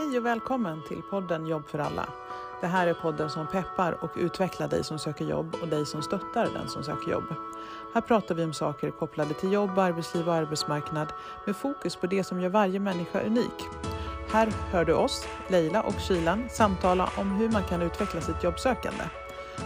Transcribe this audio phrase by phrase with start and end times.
[0.00, 2.08] Hej och välkommen till podden Jobb för alla.
[2.60, 6.02] Det här är podden som peppar och utvecklar dig som söker jobb och dig som
[6.02, 7.24] stöttar den som söker jobb.
[7.94, 11.12] Här pratar vi om saker kopplade till jobb, arbetsliv och arbetsmarknad
[11.46, 13.64] med fokus på det som gör varje människa unik.
[14.30, 19.04] Här hör du oss, Leila och Kylan, samtala om hur man kan utveckla sitt jobbsökande.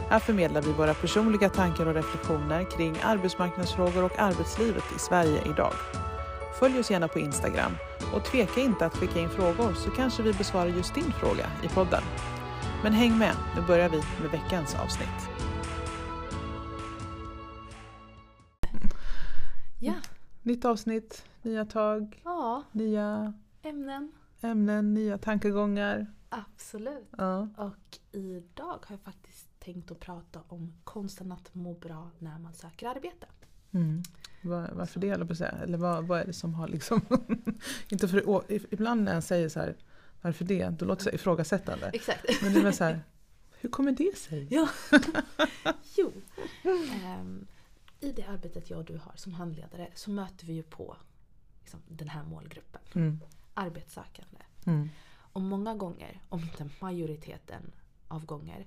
[0.09, 5.73] Här förmedlar vi våra personliga tankar och reflektioner kring arbetsmarknadsfrågor och arbetslivet i Sverige idag.
[6.59, 7.73] Följ oss gärna på Instagram
[8.14, 11.69] och tveka inte att skicka in frågor så kanske vi besvarar just din fråga i
[11.69, 12.02] podden.
[12.83, 15.28] Men häng med, nu börjar vi med veckans avsnitt.
[19.80, 19.95] Ja,
[20.42, 24.12] Nytt avsnitt, nya tag, ja nya ämnen.
[24.41, 26.06] ämnen, nya tankegångar.
[26.28, 27.09] Absolut.
[27.19, 27.48] Ja.
[27.56, 32.55] Och idag har jag faktiskt tänkt att prata om konsten att må bra när man
[32.55, 33.27] söker arbete.
[33.70, 34.02] Mm.
[34.45, 35.51] Var, varför det, eller på säga?
[35.51, 37.01] Eller vad, vad är det som har liksom...
[37.89, 38.45] inte för,
[38.75, 39.77] ibland när jag säger så här,
[40.23, 40.69] varför det?
[40.69, 41.91] Då låter det ifrågasättande.
[41.93, 42.43] Exakt.
[42.43, 43.01] Men det är så här,
[43.61, 44.47] hur kommer det sig?
[44.51, 44.69] Ja.
[45.97, 46.12] jo.
[46.64, 47.47] Ehm,
[48.01, 50.97] I det arbetet jag och du har som handledare så möter vi ju på
[51.61, 52.81] liksom, den här målgruppen.
[52.95, 53.20] Mm.
[53.55, 54.41] Arbetssökande.
[54.67, 54.89] Mm.
[55.33, 57.73] Och många gånger, om inte majoriteten
[58.08, 58.67] av gånger,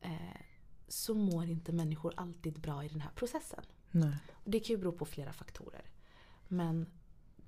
[0.00, 0.40] eh,
[0.88, 3.64] så mår inte människor alltid bra i den här processen.
[3.90, 4.16] Nej.
[4.32, 5.90] Och det kan ju bero på flera faktorer.
[6.48, 6.86] Men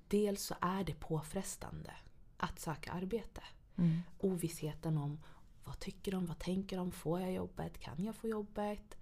[0.09, 1.93] dels så är det påfrestande
[2.37, 3.43] att söka arbete.
[3.77, 4.01] Mm.
[4.19, 5.21] Ovissheten om
[5.65, 8.97] vad tycker de, vad tänker de, får jag jobbet, kan jag få jobbet?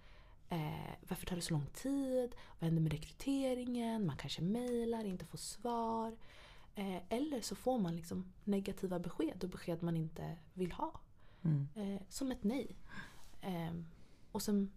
[0.49, 2.35] Eh, varför tar det så lång tid?
[2.59, 4.07] Vad händer med rekryteringen?
[4.07, 6.17] Man kanske mejlar, inte får svar.
[6.75, 11.01] Eh, eller så får man liksom negativa besked och besked man inte vill ha.
[11.43, 11.69] Mm.
[11.75, 12.77] Eh, som ett nej.
[13.41, 13.75] Eh,
[14.33, 14.71] och som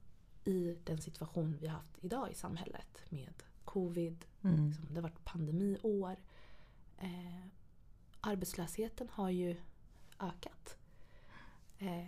[0.46, 3.34] i den situation vi har haft idag i samhället med
[3.66, 4.68] covid, Mm.
[4.68, 6.16] liksom, det har varit pandemiår.
[6.98, 7.46] Eh,
[8.22, 9.56] arbetslösheten har ju
[10.20, 10.78] ökat.
[11.80, 12.06] Eh,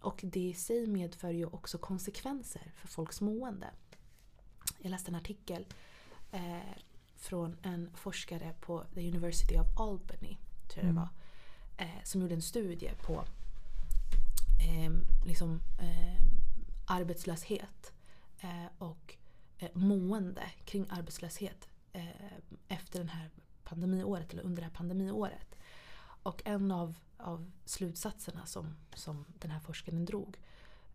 [0.00, 3.70] och det i sig medför ju också konsekvenser för folks mående.
[4.82, 5.66] Jag läste en artikel
[6.32, 6.58] eh,
[7.16, 10.36] från en forskare på the University of Albany,
[10.68, 10.94] tror jag det Mm.
[10.94, 11.08] var,
[11.76, 13.24] eh, som gjorde en studie på
[14.60, 14.92] eh,
[15.26, 16.22] liksom, eh,
[16.86, 17.92] arbetslöshet
[18.40, 19.16] eh, och
[19.58, 22.32] eh, mående kring arbetslöshet eh,
[22.68, 23.30] efter det här
[23.64, 25.56] pandemiåret eller under det här pandemiåret.
[26.22, 30.36] Och en av, av slutsatserna som, som den här forskaren drog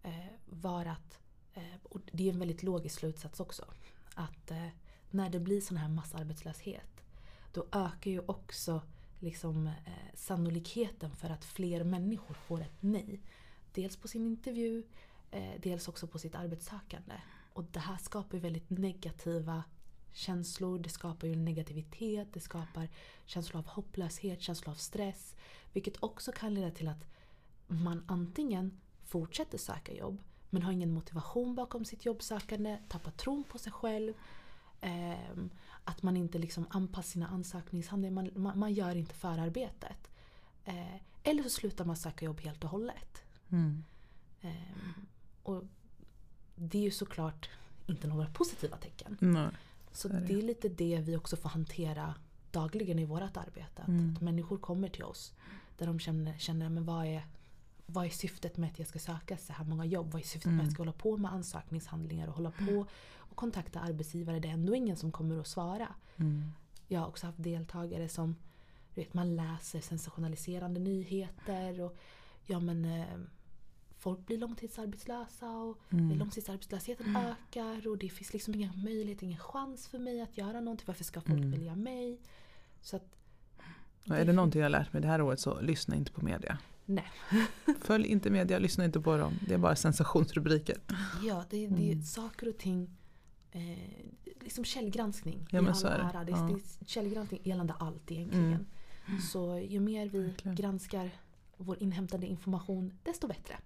[0.03, 1.19] eh, var att,
[1.53, 3.65] eh, och det är en väldigt logisk slutsats också,
[4.15, 4.67] att eh,
[5.09, 7.03] när det blir sån här massarbetslöshet
[7.53, 8.81] då ökar ju också
[9.19, 13.21] liksom, eh, sannolikheten för att fler människor får ett nej.
[13.73, 14.83] Dels på sin intervju,
[15.31, 17.13] eh, dels också på sitt arbetssökande.
[17.53, 19.63] Och det här skapar ju väldigt negativa
[20.13, 22.89] känslor, det skapar ju negativitet, det skapar
[23.25, 25.35] känslor av hopplöshet, känslor av stress.
[25.73, 27.05] Vilket också kan leda till att
[27.67, 33.57] man antingen fortsätter söka jobb men har ingen motivation bakom sitt jobbsökande, tappar tron på
[33.57, 34.13] sig själv.
[34.81, 35.49] ehm,
[35.83, 40.11] att man inte liksom anpassar sina ansökningshandlingar, man, man, man gör inte förarbetet.
[40.65, 43.23] Eh, eller så slutar man söka jobb helt och hållet.
[43.49, 43.83] Mm.
[44.41, 45.07] Ehm,
[45.43, 45.63] och
[46.55, 47.49] det är ju såklart
[47.87, 49.17] inte några positiva tecken.
[49.21, 49.49] Nej.
[49.91, 50.27] Så Så är det.
[50.27, 52.15] det är lite det vi också får hantera
[52.51, 53.81] dagligen i vårt arbete.
[53.87, 54.13] Mm.
[54.15, 55.33] att människor kommer till oss
[55.77, 57.25] där de känner, känner men vad, är,
[57.85, 60.11] vad är syftet med att jag ska söka så här många jobb?
[60.11, 60.65] Vad är syftet med att Mm.
[60.65, 62.85] jag ska hålla på med ansökningshandlingar och hålla på
[63.17, 64.39] och kontakta arbetsgivare?
[64.39, 65.87] Det är ändå ingen som kommer att svara.
[66.15, 66.51] Mm.
[66.87, 68.35] Jag har också haft deltagare som
[68.95, 71.97] du vet, man läser sensationaliserande nyheter och
[72.45, 73.05] ja men eh,
[74.01, 76.17] folk blir långtidsarbetslösa och Mm.
[76.17, 80.83] långtidsarbetslösheten ökar och det finns liksom ingen möjlighet, ingen chans för mig att göra någonting.
[80.87, 81.51] Varför ska folk Mm.
[81.51, 82.19] välja mig?
[82.81, 83.03] Så att
[84.09, 86.25] Och är det någonting jag har lärt mig det här året så lyssna inte på
[86.25, 86.57] media.
[86.85, 87.11] nej.
[87.81, 89.33] Följ inte media, lyssna inte på dem.
[89.47, 90.77] Det är bara sensationsrubriker.
[91.23, 92.03] Ja, det, det är Mm.
[92.03, 92.89] saker och ting
[93.51, 93.77] eh,
[94.41, 96.03] liksom källgranskning Ja, i men all så är det.
[96.03, 96.23] ära.
[96.23, 96.37] Det Ja.
[96.37, 98.65] det är källgranskning gällande allt egentligen.
[99.07, 99.21] Mm.
[99.21, 100.55] Så ju mer vi Verkligen.
[100.55, 101.09] granskar
[101.57, 103.57] vår inhämtade information desto bättre.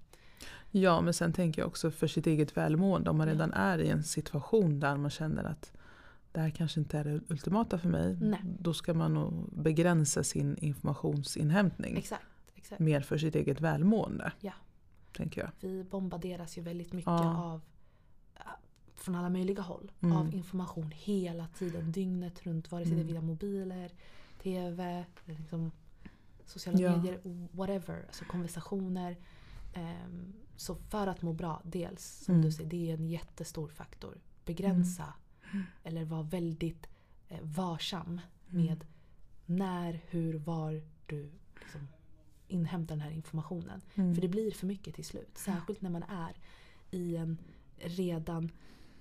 [0.72, 3.10] Ja, men sen tänker jag också för sitt eget välmående.
[3.10, 5.72] Om man redan är i en situation där man känner att
[6.32, 8.18] det här kanske inte är det ultimata för mig.
[8.22, 8.40] Nej.
[8.60, 11.98] Då ska man nog begränsa sin informationsinhämtning.
[11.98, 12.24] Exakt.
[12.56, 12.80] exakt.
[12.80, 14.32] Mer för sitt eget välmående.
[14.40, 14.54] Ja.
[15.18, 15.50] Tänker jag.
[15.60, 17.44] Vi bombarderas ju väldigt mycket Ja.
[17.44, 17.62] av
[18.36, 18.42] äh,
[18.96, 19.92] från alla möjliga håll.
[20.02, 20.18] Mm.
[20.18, 22.72] Av information hela tiden, dygnet runt.
[22.72, 23.14] Vare sig det är Mm.
[23.14, 23.92] via mobiler,
[24.44, 25.72] TV, liksom,
[26.46, 26.96] sociala Ja.
[26.98, 27.20] medier,
[27.52, 28.04] whatever.
[28.08, 29.16] Alltså konversationer.
[29.76, 32.46] Ehm, så för att må bra, dels som Mm.
[32.46, 34.18] du säger, det är en jättestor faktor.
[34.46, 35.14] Begränsa
[35.84, 36.88] eller vara väldigt
[37.28, 38.66] eh, varsam Mm.
[38.66, 38.86] med
[39.46, 41.32] när, hur, var du
[41.62, 41.88] liksom
[42.48, 43.82] inhämta den här informationen.
[43.96, 44.16] Mm.
[44.16, 45.38] För det blir för mycket till slut.
[45.38, 46.36] Särskilt när man är
[46.92, 47.38] i en
[47.78, 48.52] redan,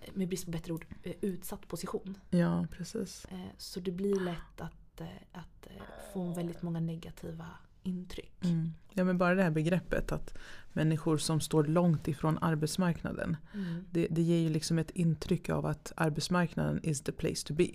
[0.01, 2.19] eh, med brist på bättre ord, eh, utsatt position.
[2.31, 3.27] Ja, precis.
[3.59, 5.01] Så det blir lätt att,
[5.33, 5.69] att
[6.13, 7.47] få väldigt många negativa
[7.85, 8.45] intryck.
[8.45, 8.73] Mm.
[8.93, 10.35] Ja, men bara det här begreppet att
[10.73, 13.37] människor som står långt ifrån arbetsmarknaden.
[13.55, 13.85] Mm.
[13.91, 17.69] Det, det ger ju liksom ett intryck av att arbetsmarknaden is the place to be.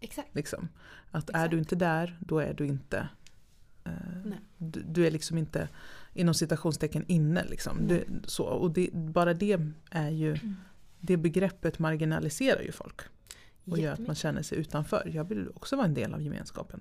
[0.00, 0.34] Exakt.
[0.34, 0.68] Liksom.
[1.10, 1.50] Att är Exakt.
[1.50, 3.08] du inte där, då är du inte
[3.84, 3.92] eh,
[4.56, 5.68] du, du är liksom inte
[6.14, 7.44] inom citationstecken inne.
[7.44, 7.88] Liksom.
[7.88, 9.58] Du, så, och det, bara det
[9.90, 10.56] är ju, Mm.
[11.00, 13.00] det begreppet marginaliserar ju folk.
[13.64, 15.10] Och gör att man känner sig utanför.
[15.14, 16.80] Jag vill också vara en del av gemenskapen.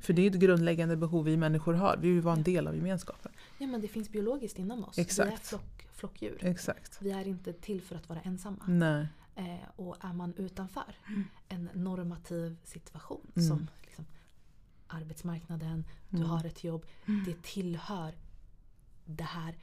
[0.00, 1.96] För det är ett grundläggande behov vi människor har.
[1.96, 3.32] Vi vill vara en del av gemenskapen.
[3.58, 4.98] Ja, men det finns biologiskt inom oss.
[4.98, 5.30] Exakt.
[5.30, 6.38] Vi är flock, flockdjur.
[6.44, 6.98] Exakt.
[7.02, 8.64] Vi är inte till för att vara ensamma.
[8.66, 9.06] Nej.
[9.34, 10.94] Eh, och är man utanför
[11.48, 13.48] en normativ situation Mm.
[13.48, 14.04] som liksom,
[14.86, 16.28] arbetsmarknaden, du Mm.
[16.30, 16.86] har ett jobb,
[17.26, 18.14] det tillhör
[19.04, 19.54] det här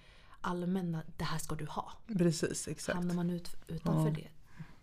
[0.41, 1.91] allmänna, det här ska du ha.
[2.17, 2.95] Precis, exakt.
[2.95, 4.15] Hamnar man ut, utanför Ja.
[4.15, 4.27] det,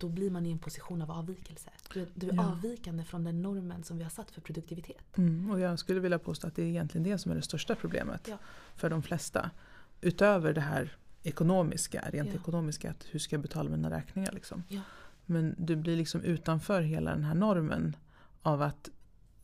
[0.05, 1.71] då blir man i en position av avvikelse.
[1.95, 2.51] Du, är- du är Ja.
[2.51, 5.17] avvikande från den normen som vi har satt för produktivitet.
[5.19, 7.75] Mm, och jag skulle vilja påstå att det är egentligen det som är det största
[7.75, 8.39] problemet Ja.
[8.77, 9.51] för de flesta.
[10.01, 12.35] Utöver det här ekonomiska, rent Ja.
[12.35, 14.63] ekonomiska, att hur ska jag betala mina räkningar liksom.
[15.27, 17.97] Men du blir liksom utanför hela den här normen
[18.43, 18.89] av att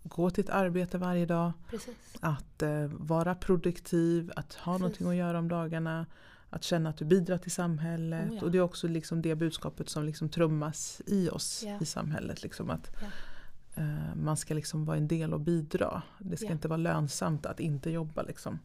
[0.02, 1.96] gå till ett arbete varje dag, Precis.
[2.20, 4.80] att eh, vara produktiv, att ha Precis.
[4.80, 6.06] någonting att göra om dagarna,
[6.50, 8.30] att känna att du bidrar till samhället.
[8.30, 8.42] Oh ja.
[8.42, 11.78] Och det är också liksom det budskapet som liksom trummas i oss Ja.
[11.80, 12.42] i samhället.
[12.42, 12.90] Liksom att
[13.74, 16.02] eh, Man ska liksom vara en del och bidra.
[16.18, 16.52] Det ska Ja.
[16.52, 18.22] inte vara lönsamt att inte jobba.
[18.22, 18.58] Liksom.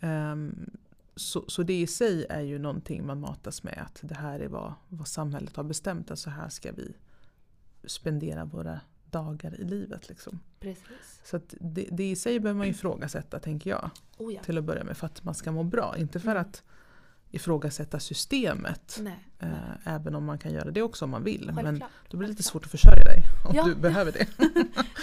[0.00, 0.70] Ehm,
[1.16, 3.82] så, så det i sig är ju någonting man matas med.
[3.86, 6.10] Att det här är vad, vad samhället har bestämt.
[6.10, 6.92] Att så här ska vi
[7.84, 8.80] spendera våra
[9.10, 10.08] dagar i livet.
[10.08, 10.40] Liksom.
[10.60, 11.20] Precis.
[11.24, 13.90] Så det, det i sig behöver man ju ifrågasätta tänker jag.
[14.18, 14.42] Oh ja.
[14.42, 15.94] Till att börja med för att man ska må bra.
[15.98, 16.40] Inte för Mm.
[16.40, 16.62] att
[17.34, 18.98] ifrågasätta systemet.
[19.02, 19.18] Nej.
[19.38, 19.58] Eh, nej.
[19.84, 21.50] även om man kan göra det också om man vill.
[21.54, 21.90] Men Självklart.
[22.10, 24.26] då blir det lite svårt att försörja dig om Ja, du behöver det.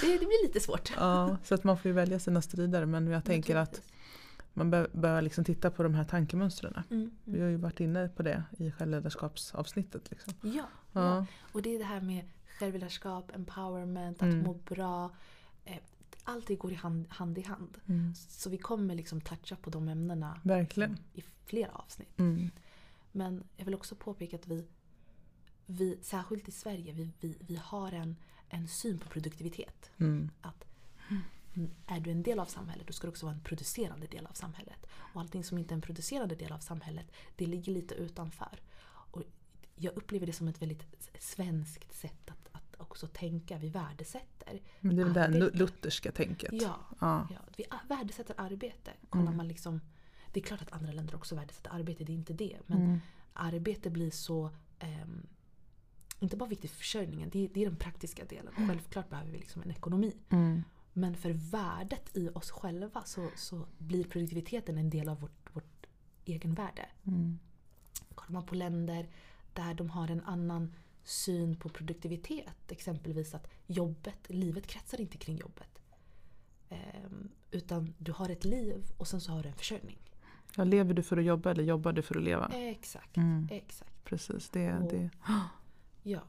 [0.01, 0.91] Det, det blir lite svårt.
[0.97, 2.85] Ja, så att man får ju välja sina strider.
[2.85, 3.81] Men jag tänker att
[4.53, 6.73] man bör, bör liksom titta på de här tankemönstren.
[6.89, 7.43] Mm, Vi mm.
[7.43, 10.11] har ju varit inne på det i självledarskapsavsnittet.
[10.11, 10.33] Liksom.
[10.41, 10.65] Ja, Ja.
[10.91, 11.25] ja.
[11.51, 12.23] Och det är det här med
[12.59, 14.43] självledarskap, empowerment, att Mm.
[14.43, 15.11] må bra.
[15.65, 15.77] Eh,
[16.23, 17.77] Allt det går i hand, hand i hand.
[17.85, 18.15] Mm.
[18.15, 20.97] Så vi kommer liksom toucha på de ämnena Verkligen.
[21.13, 22.19] i flera avsnitt.
[22.19, 22.49] Mm.
[23.11, 24.67] Men jag vill också påpeka att vi,
[25.65, 28.15] vi särskilt i Sverige, vi, vi, vi har en,
[28.49, 29.91] en syn på produktivitet.
[29.97, 30.29] Mm.
[30.41, 30.65] Att
[31.55, 34.25] mm, är du en del av samhället, då ska du också vara en producerande del
[34.25, 34.85] av samhället.
[35.13, 38.61] Och allting som inte är en producerande del av samhället, det ligger lite utanför.
[38.83, 39.23] Och
[39.75, 42.40] jag upplever det som ett väldigt svenskt sätt att
[42.91, 43.57] också tänka.
[43.57, 44.61] Vi värdesätter.
[44.79, 45.57] Men det är det Arbete.
[45.57, 46.49] lutherska tänket.
[46.53, 47.27] Ja, Ja.
[47.31, 48.91] ja, vi värdesätter arbete.
[49.09, 49.37] Kollar Mm.
[49.37, 49.81] man liksom,
[50.33, 52.57] det är klart att andra länder också värdesätter arbete, det är inte det.
[52.67, 52.99] Men Mm.
[53.33, 54.49] arbete blir så
[54.79, 55.27] ehm,
[56.19, 58.53] inte bara viktigt för försörjningen, det är, det är den praktiska delen.
[58.67, 60.13] Självklart behöver vi liksom en ekonomi.
[60.29, 60.63] Mm.
[60.93, 65.85] Men för värdet i oss själva så, så blir produktiviteten en del av vårt, vårt
[66.25, 66.85] egenvärde.
[67.03, 67.39] Mm.
[68.15, 69.09] Kollar man på länder
[69.53, 70.73] där de har en annan
[71.03, 75.81] syn på produktivitet, exempelvis att jobbet, livet kretsar inte kring jobbet.
[76.69, 79.97] Ehm, utan du har ett liv och sen så har du en försörjning.
[80.55, 82.47] Ja, lever du för att jobba eller jobbar du för att leva?
[82.53, 83.47] Exakt, Mm.
[83.51, 84.03] exakt.
[84.03, 85.09] Precis, det, Och- det.
[86.03, 86.19] Ja.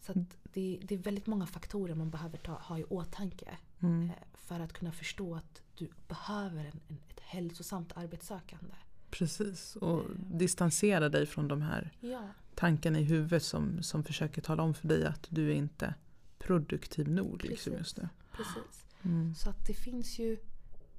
[0.00, 0.12] Så
[0.52, 4.10] det, det är väldigt många faktorer man behöver ta, ha i åtanke Mm.
[4.10, 8.74] eh, för att kunna förstå att du behöver en, en, ett hälsosamt arbetssökande.
[9.10, 10.06] Precis, och Eh.
[10.16, 14.88] distansera dig från de här Ja, tankarna i huvudet som, som försöker tala om för
[14.88, 15.94] dig att du är inte
[16.38, 17.78] produktiv nog liksom Precis.
[17.78, 18.08] just nu.
[18.36, 18.86] precis.
[19.02, 19.34] Mm.
[19.34, 20.36] Så att det finns ju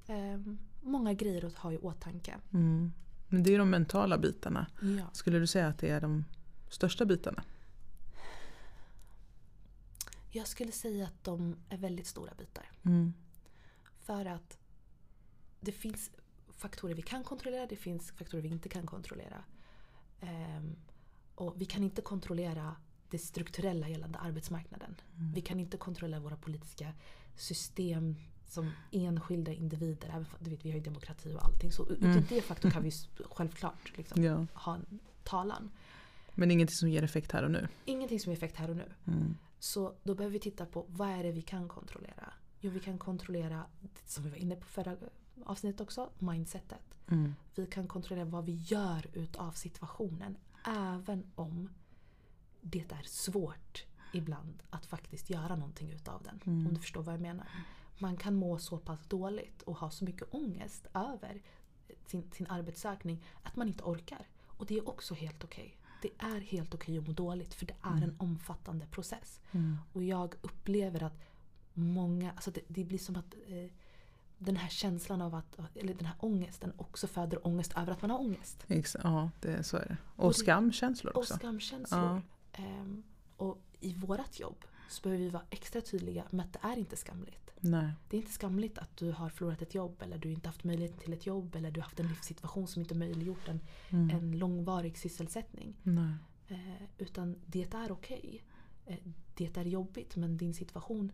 [0.06, 2.34] ehm, många grejer att ha i åtanke.
[2.52, 2.92] Mm.
[3.28, 4.66] Men det är de mentala bitarna.
[4.98, 5.10] Ja.
[5.12, 6.24] Skulle du säga att det är de
[6.68, 7.44] största bitarna?
[10.30, 12.70] Jag skulle säga att de är väldigt stora bitar.
[12.82, 13.14] Mm.
[14.00, 14.58] För att
[15.60, 16.10] det finns
[16.50, 19.44] faktorer vi kan kontrollera, det finns faktorer vi inte kan kontrollera.
[20.20, 20.76] Ehm,
[21.36, 22.76] och vi kan inte kontrollera
[23.10, 24.94] det strukturella gällande arbetsmarknaden.
[25.16, 25.32] Mm.
[25.32, 26.92] Vi kan inte kontrollera våra politiska
[27.36, 28.16] system
[28.48, 30.08] som enskilda individer.
[30.08, 31.72] Även, för- du vet, vi har ju demokrati och allting.
[31.72, 32.24] Så utifrån Mm.
[32.28, 32.90] det faktum kan vi
[33.30, 34.46] självklart liksom, Ja.
[34.54, 35.70] ha en talan.
[36.34, 37.68] Men ingenting som ger effekt här och nu.
[37.84, 38.92] Ingenting som är effekt här och nu.
[39.06, 39.36] Mm.
[39.58, 42.32] Så då behöver vi titta på vad är det vi kan kontrollera?
[42.60, 43.64] Jo, vi kan kontrollera,
[44.06, 44.96] som vi var inne på förra
[45.44, 46.80] avsnittet också, mindsetet.
[47.10, 47.34] Mm.
[47.54, 50.36] Vi kan kontrollera vad vi gör utav situationen.
[50.66, 51.68] Även om
[52.60, 56.40] det är svårt ibland att faktiskt göra någonting utav den.
[56.46, 56.66] Mm.
[56.66, 57.46] Om du förstår vad jag menar.
[57.98, 61.42] man kan må så pass dåligt och ha så mycket ångest över
[62.06, 64.28] sin, sin arbetssökning att man inte orkar.
[64.46, 65.76] Och det är också helt okej.
[66.02, 69.40] Det är helt okej att må dåligt för det är en omfattande process.
[69.52, 69.76] Mm.
[69.92, 71.20] Och jag upplever att
[71.72, 73.70] många, alltså det, det blir som att eh,
[74.38, 78.10] den här känslan av att, eller den här ångesten också föder ångest över att man
[78.10, 78.64] har ångest.
[78.68, 79.96] Ex- ja, det, så är det.
[80.16, 81.34] Och, Och det- skamkänslor Och också.
[81.34, 82.22] skamkänslor.
[82.52, 83.02] Ehm,
[83.36, 86.96] och i vårt jobb så behöver vi vara extra tydliga med att det är inte
[86.96, 87.50] skamligt.
[87.60, 87.90] Nej.
[88.10, 91.00] Det är inte skamligt att du har förlorat ett jobb eller du inte haft möjlighet
[91.00, 94.10] till ett jobb eller du har haft en livssituation som inte möjliggjort en, Mm.
[94.16, 95.76] en långvarig sysselsättning.
[95.82, 96.14] Nej.
[96.48, 98.42] Eh, utan det är okej.
[98.86, 98.96] Eh,
[99.34, 101.12] det är jobbigt men din situation,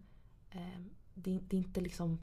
[0.51, 0.81] eh,
[1.15, 2.19] det, det är inte liksom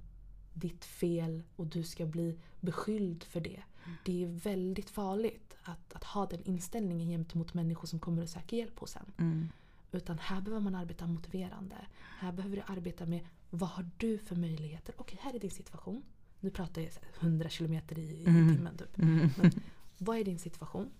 [0.59, 3.63] ditt fel och du ska bli beskylld för det.
[4.05, 8.57] Det är väldigt farligt att, att ha den inställningen gentemot människor som kommer och söker
[8.57, 9.11] hjälp hos en.
[9.17, 9.49] Mm.
[9.91, 11.75] Utan här behöver man arbeta motiverande.
[12.19, 14.95] Här behöver du arbeta med vad har du för möjligheter?
[14.97, 16.03] Okej, här är din situation.
[16.39, 18.55] Nu pratar jag så här 100 kilometer i, i Mm.
[18.55, 18.97] timmen typ.
[18.97, 19.29] Mm.
[19.37, 19.51] Men
[19.97, 20.91] vad är din situation?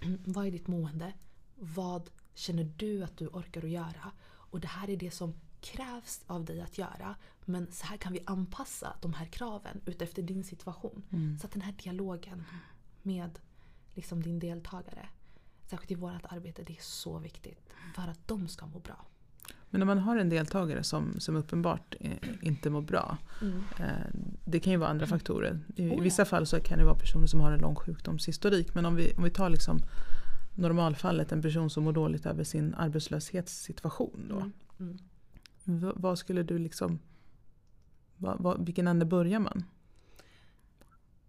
[0.24, 1.12] vad är ditt mående?
[1.56, 4.12] Vad känner du att du orkar att göra?
[4.26, 7.14] Och det här är det som krävs av dig att göra.
[7.44, 11.02] Men så här kan vi anpassa de här kraven utefter din situation.
[11.12, 11.38] Mm.
[11.38, 12.44] Så att den här dialogen
[13.02, 13.38] med
[13.94, 15.08] liksom din deltagare,
[15.66, 17.68] särskilt i vårt arbete, det är så viktigt.
[17.94, 19.06] För att de ska må bra.
[19.70, 22.12] Men när man har en deltagare som, som uppenbart eh,
[22.42, 23.16] inte mår bra.
[23.78, 23.86] Eh,
[24.44, 25.60] det kan ju vara andra faktorer.
[25.76, 26.02] I, Oh ja.
[26.02, 28.74] vissa fall så kan det vara personer som har en lång sjukdomshistorik.
[28.74, 29.78] Men om vi, om vi tar liksom
[30.54, 34.26] normalfallet, en person som mår dåligt över sin arbetslöshetssituation.
[34.28, 34.36] Då.
[34.36, 34.52] Mm.
[34.80, 34.98] Mm.
[35.94, 36.98] Vad skulle du liksom...
[38.16, 39.64] Vad, vad, vilken ände börjar man?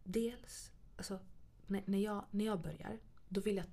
[0.04, 1.20] Dels, alltså,
[1.68, 3.66] när, när, jag, när jag börjar, då vill jag,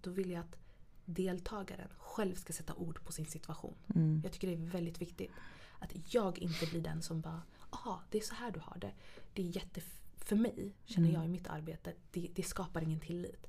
[0.00, 0.56] då vill jag att
[1.04, 3.74] deltagaren själv ska sätta ord på sin situation.
[3.94, 4.20] Mm.
[4.24, 5.30] Jag tycker det är väldigt viktigt.
[5.78, 8.92] Att jag inte blir den som bara Aha, det är så här du har det.
[9.32, 9.80] Det är jätte...
[10.16, 11.20] För mig, känner Mm.
[11.20, 13.46] jag i mitt arbete, det, det skapar ingen tillit.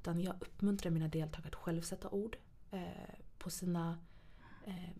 [0.00, 2.36] Utan jag uppmuntrar mina deltagare att själv sätta ord
[2.70, 2.80] eh,
[3.38, 3.98] på, sina,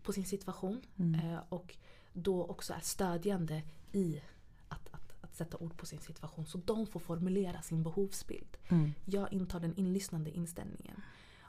[0.03, 0.83] på sin situation.
[0.99, 1.15] Mm.
[1.21, 1.77] Eh, och
[2.13, 3.63] då också är stödjande
[3.93, 4.21] i
[4.69, 6.47] att, att, att sätta ord på sin situation.
[6.47, 8.57] Så de får formulera sin behovsbild.
[8.69, 8.93] Mm.
[9.05, 11.03] Jag intar den inlyssnande inställningen.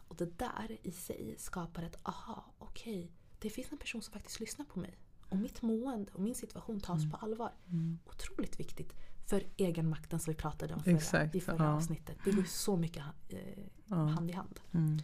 [0.08, 4.39] Och det där i sig skapar ett aha, okej, det finns en person som faktiskt
[4.39, 4.98] lyssnar på mig.
[5.30, 7.51] Och mitt mående och min situation tas på allvar.
[7.68, 8.00] Mm.
[8.06, 8.94] Otroligt viktigt
[9.27, 11.74] för egenmakten som vi pratade om förra, Exakt, i förra ja.
[11.74, 12.18] avsnittet.
[12.25, 13.39] Det går så mycket eh,
[13.86, 13.96] Ja.
[13.96, 14.60] hand i hand.
[14.72, 15.00] Mm.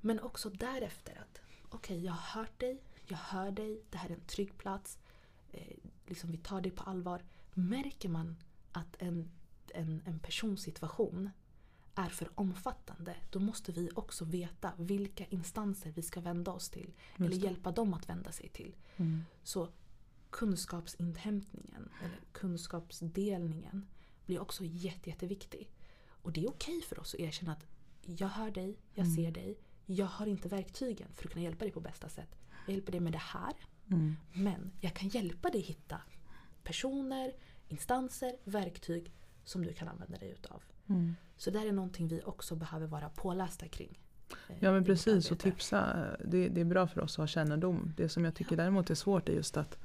[0.00, 4.14] Men också därefter att okej, jag har hört dig, jag hör dig, det här är
[4.14, 4.98] en trygg plats.
[5.52, 7.24] Eh, liksom vi tar dig på allvar.
[7.54, 8.36] Märker man
[8.72, 9.30] att en,
[9.74, 11.30] en, en persons situation
[11.94, 16.94] är för omfattande, då måste vi också veta vilka instanser vi ska vända oss till.
[17.16, 18.76] eller hjälpa dem att vända sig till.
[18.96, 19.24] Mm.
[19.42, 19.68] Så
[20.30, 23.86] kunskapsinhämtningen eller kunskapsdelningen
[24.26, 25.70] blir också jätte, jätteviktig.
[26.08, 27.66] Och det är okej för oss att erkänna att
[28.02, 29.16] jag hör dig, jag Mm.
[29.16, 29.58] ser dig,
[29.90, 32.36] jag har inte verktygen för att kunna hjälpa dig på bästa sätt.
[32.66, 33.52] Jag hjälper dig med det här,
[33.90, 34.16] Mm.
[34.32, 36.00] men jag kan hjälpa dig hitta
[36.62, 37.32] personer,
[37.68, 39.12] instanser, verktyg
[39.44, 40.62] som du kan använda dig utav.
[40.88, 41.14] Mm.
[41.36, 43.98] Så det här är någonting vi också behöver vara pålästa kring.
[44.48, 46.06] eh, Ja men precis, och tipsa.
[46.24, 47.92] Det, det är bra för oss att ha kännedom.
[47.96, 49.78] Det som jag tycker däremot är svårt är just att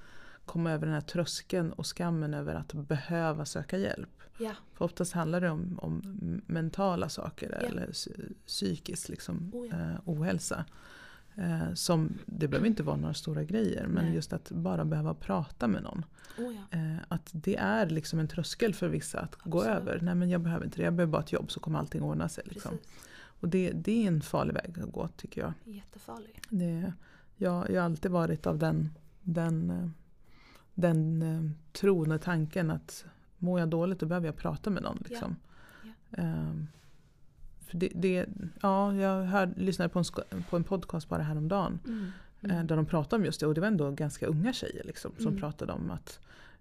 [0.46, 4.10] komma över den här tröskeln och skammen över att behöva söka hjälp.
[4.38, 6.02] Ja, För oftast handlar det om, om
[6.48, 7.68] mentala saker Ja.
[7.68, 9.76] eller psy- psykisk liksom, Oh ja.
[9.76, 10.66] eh, ohälsa.
[11.36, 14.16] Eh, som, det behöver inte vara några stora grejer men Nej.
[14.16, 16.06] just att bara behöva prata med någon.
[16.38, 16.78] oh ja.
[16.78, 19.78] Eh, att det är liksom en tröskel för vissa att gå Absolut.
[19.82, 20.00] över.
[20.02, 22.30] Nej men jag behöver inte det, jag behöver bara ett jobb så kommer allting ordna
[22.30, 22.44] sig.
[22.48, 22.78] Liksom.
[23.40, 25.54] Och det, det är en farlig väg att gå tycker jag.
[25.64, 26.42] Jättefarlig.
[26.50, 26.94] Det,
[27.38, 28.90] jag, jag har alltid varit av den,
[29.22, 29.90] den, eh,
[30.74, 33.06] den eh, tron och tanken att
[33.38, 35.04] mår jag dåligt då behöver jag prata med någon.
[35.10, 35.36] Liksom.
[36.12, 36.68] Ehm,
[37.68, 38.26] för det, det,
[38.62, 42.58] ja, jag hör, lyssnade på en, på en podcast bara häromdagen Mm.
[42.58, 45.12] eh, där de pratade om just det och det var ändå ganska unga tjejer liksom,
[45.18, 45.40] som Mm.
[45.40, 46.20] pratade om att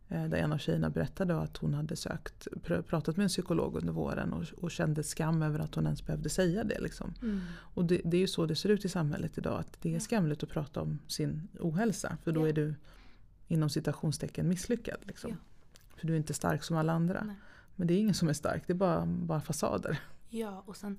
[0.08, 3.76] eh, där en av tjejerna berättade att hon hade sökt, pr- pratat med en psykolog
[3.76, 6.80] under våren och, och kände skam över att hon ens behövde säga det.
[6.80, 7.14] Liksom.
[7.22, 7.40] Mm.
[7.52, 9.60] Och det, det är ju så det ser ut i samhället idag.
[9.60, 12.16] Att det är skamligt att prata om sin ohälsa.
[12.24, 12.48] För då Ja.
[12.48, 12.74] är du
[13.48, 14.98] inom citationstecken misslyckad.
[15.02, 15.30] Liksom.
[15.30, 15.36] Ja.
[15.96, 17.24] För du är inte stark som alla andra.
[17.24, 17.36] Nej.
[17.76, 20.00] Men det är ingen som är stark, det är bara, bara fasader.
[20.28, 20.98] Ja, och sen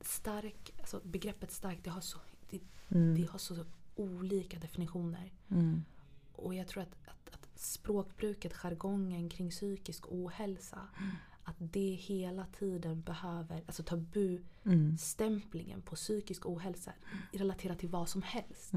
[0.00, 2.18] stark, alltså begreppet stark det har så,
[2.50, 3.14] det, Mm.
[3.14, 3.64] det har så
[3.96, 5.32] olika definitioner.
[5.50, 5.84] Mm.
[6.32, 11.10] Och jag tror att, att, att språkbruket, jargongen kring psykisk ohälsa, Mm.
[11.44, 15.82] att det hela tiden behöver, alltså tabustämplingen Mm.
[15.82, 16.92] på psykisk ohälsa
[17.32, 18.72] relaterat till vad som helst.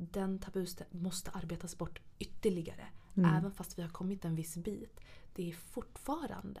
[0.00, 0.08] Mm.
[0.12, 2.86] den tabusten måste arbetas bort ytterligare.
[3.14, 3.34] Mm.
[3.34, 5.00] Även fast vi har kommit en viss bit.
[5.34, 6.60] Det är fortfarande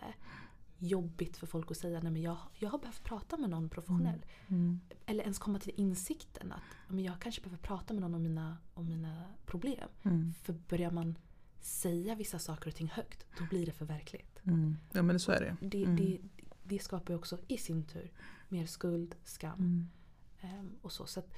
[0.78, 4.24] jobbigt för folk att säga nej men jag, jag har behövt prata med någon professionell.
[4.48, 4.80] Mm.
[5.06, 8.56] Eller ens komma till insikten att men jag kanske behöver prata med någon om mina,
[8.74, 9.88] om mina problem.
[10.02, 10.34] Mm.
[10.42, 11.18] För börjar man
[11.60, 14.40] säga vissa saker och ting högt, då blir det för verkligt.
[14.44, 14.76] Mm.
[14.92, 15.56] Ja men så är det.
[15.68, 15.96] Det, Mm.
[15.96, 16.18] det,
[16.64, 18.10] det skapar ju också i sin tur
[18.48, 19.88] mer skuld, skam Mm.
[20.40, 21.06] ehm, och så.
[21.06, 21.30] så att,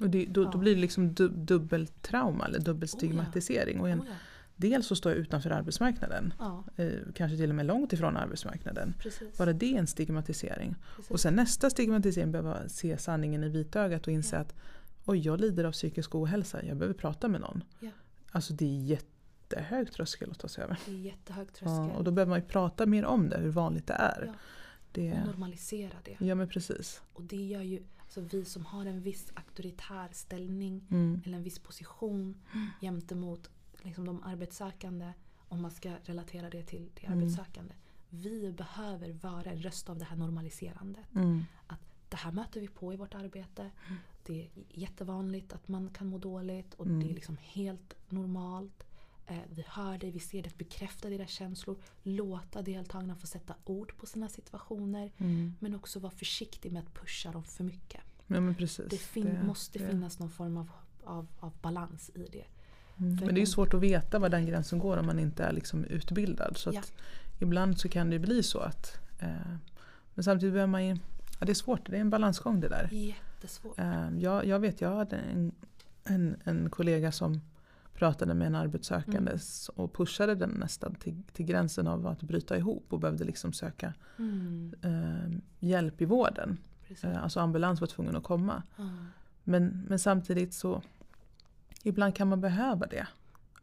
[0.00, 0.50] Och det, då, Ja.
[0.52, 3.80] då blir det liksom du, dubbeltrauma eller dubbelstigmatisering.
[3.80, 4.14] Och en, oh ja,
[4.56, 6.34] Dels så står jag utanför arbetsmarknaden.
[6.38, 8.94] ja, Eh, kanske till och med långt ifrån arbetsmarknaden.
[8.98, 9.38] precis.
[9.38, 10.74] Bara det är en stigmatisering.
[10.96, 11.10] precis.
[11.10, 14.42] Och sen nästa stigmatisering behöver se sanningen i vitögat och inse Ja.
[14.42, 14.54] att
[15.04, 17.64] oj, jag lider av psykisk ohälsa, jag behöver prata med någon.
[17.80, 17.90] Ja.
[18.30, 20.78] Alltså det är jättehög tröskel att ta sig över.
[20.86, 21.96] Det är jättehög Ja, tröskel.
[21.96, 24.22] och då behöver man ju prata mer om det, hur vanligt det är.
[24.26, 24.32] Ja.
[24.92, 26.16] Det, Och normalisera det.
[26.26, 27.02] ja men precis.
[27.12, 27.82] Och det gör ju
[28.18, 31.20] alltså vi som har en viss auktoritär ställning Mm.
[31.24, 32.36] eller en viss position
[32.80, 33.50] gentemot
[33.82, 35.12] liksom, de arbetssökande,
[35.48, 37.18] om man ska relatera det till, till Mm.
[37.18, 37.74] arbetssökande.
[38.10, 41.14] Vi behöver vara en röst av det här normaliserandet.
[41.14, 41.44] Mm.
[41.66, 43.70] Att det här möter vi på i vårt arbete.
[44.26, 47.00] Det är jättevanligt att man kan må dåligt och Mm.
[47.00, 48.84] det är liksom helt normalt.
[49.26, 51.76] Eh, vi hör det, vi ser det, bekräfta deras känslor.
[52.02, 55.12] Låta deltagarna få sätta ord på sina situationer.
[55.18, 55.54] Mm.
[55.60, 58.00] Men också vara försiktig med att pusha dem för mycket.
[58.28, 58.40] Ja.
[58.90, 60.70] Det, fin- Det- måste det- finnas någon form av,
[61.04, 62.44] av, av balans i det.
[63.00, 63.14] Mm.
[63.16, 65.52] Men det är ju svårt att veta var den gränsen går om man inte är
[65.52, 66.56] liksom utbildad.
[66.56, 66.82] Så Ja.
[67.38, 69.28] ibland så kan det bli så att eh,
[70.14, 70.96] Men samtidigt behöver man ju
[71.40, 72.88] Ja det är svårt, det är en balansgång det där.
[72.92, 73.78] Jättesvårt.
[73.78, 75.52] Eh, jag, jag vet, jag hade en,
[76.04, 77.40] en, en kollega som
[77.94, 79.40] pratade med en arbetssökande Mm.
[79.74, 83.94] och pushade den nästan till, till gränsen av att bryta ihop och behövde liksom söka
[84.18, 86.58] Mm, eh, hjälp i vården.
[86.88, 87.04] Precis.
[87.04, 88.62] Eh, alltså ambulans var tvungen att komma.
[88.76, 88.88] Ja.
[89.44, 90.82] Men, men samtidigt så
[91.82, 93.06] ibland kan man behöva det.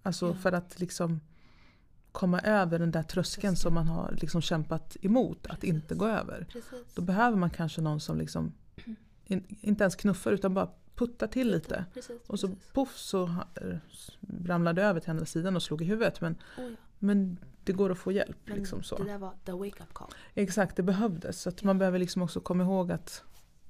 [0.03, 0.33] Alltså Ja.
[0.33, 1.19] för att liksom
[2.11, 3.55] komma över den där tröskeln Tröskeln.
[3.55, 5.69] som man har liksom kämpat emot att Precis.
[5.75, 6.47] inte gå över.
[6.51, 6.93] Precis.
[6.95, 8.53] Då behöver man kanske någon som liksom
[9.25, 11.85] in, inte ens knuffar utan bara puttar till lite.
[11.93, 12.71] Precis, Och så precis.
[12.73, 13.23] poff så
[13.55, 13.77] eh,
[14.45, 16.21] ramlade det över till andra sidan och slog i huvudet.
[16.21, 16.75] Men, Oh, ja.
[16.99, 18.37] Men det går att få hjälp.
[18.45, 18.97] Men Liksom så.
[18.97, 20.09] Det där var the wake-up call.
[20.33, 21.41] Exakt, det behövdes.
[21.41, 23.23] Så att man behöver liksom också komma ihåg att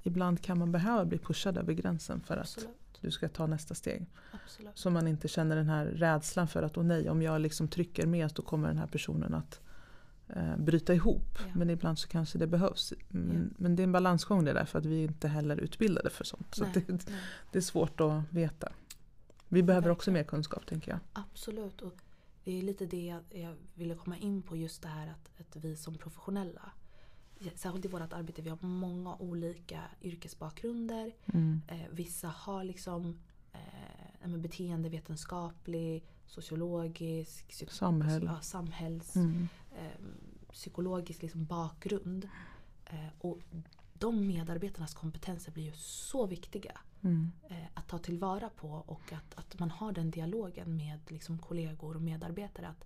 [0.03, 2.75] ibland kan man behöva bli pushad över gränsen för att Absolut.
[3.01, 4.05] du ska ta nästa steg.
[4.43, 4.77] Absolut.
[4.77, 8.05] Så man inte känner den här rädslan för att åh nej, om jag liksom trycker
[8.05, 9.59] mer då kommer den här personen att
[10.27, 11.37] eh, bryta ihop.
[11.39, 11.51] Ja.
[11.55, 12.93] Men ibland så kanske det behövs.
[13.09, 13.55] Men, Ja.
[13.57, 16.23] men det är en balansgång det där för att vi är inte heller utbildade för
[16.23, 16.55] sånt.
[16.55, 17.05] Så Nej, att det,
[17.51, 18.71] det är svårt att veta.
[19.47, 20.99] Vi behöver också mer kunskap tänker jag.
[21.13, 21.81] Absolut.
[21.81, 21.93] Och
[22.45, 24.55] det är lite det jag, jag ville komma in på.
[24.57, 26.71] Just det här att, att vi som professionella,
[27.55, 31.11] särskilt i vårt arbete, vi har många olika yrkesbakgrunder.
[31.33, 31.61] Mm.
[31.67, 33.19] Eh, vissa har liksom
[33.53, 38.23] eh, beteendevetenskaplig, sociologisk, psyk- Samhäll.
[38.23, 39.47] ja, samhälls, Mm.
[39.77, 40.01] eh,
[40.51, 42.29] psykologisk liksom bakgrund.
[42.85, 43.39] Eh, och
[43.99, 47.31] de medarbetarnas kompetenser blir ju så viktiga Mm.
[47.49, 51.95] eh, att ta tillvara på och att, att man har den dialogen med liksom, kollegor
[51.95, 52.67] och medarbetare.
[52.67, 52.85] Att,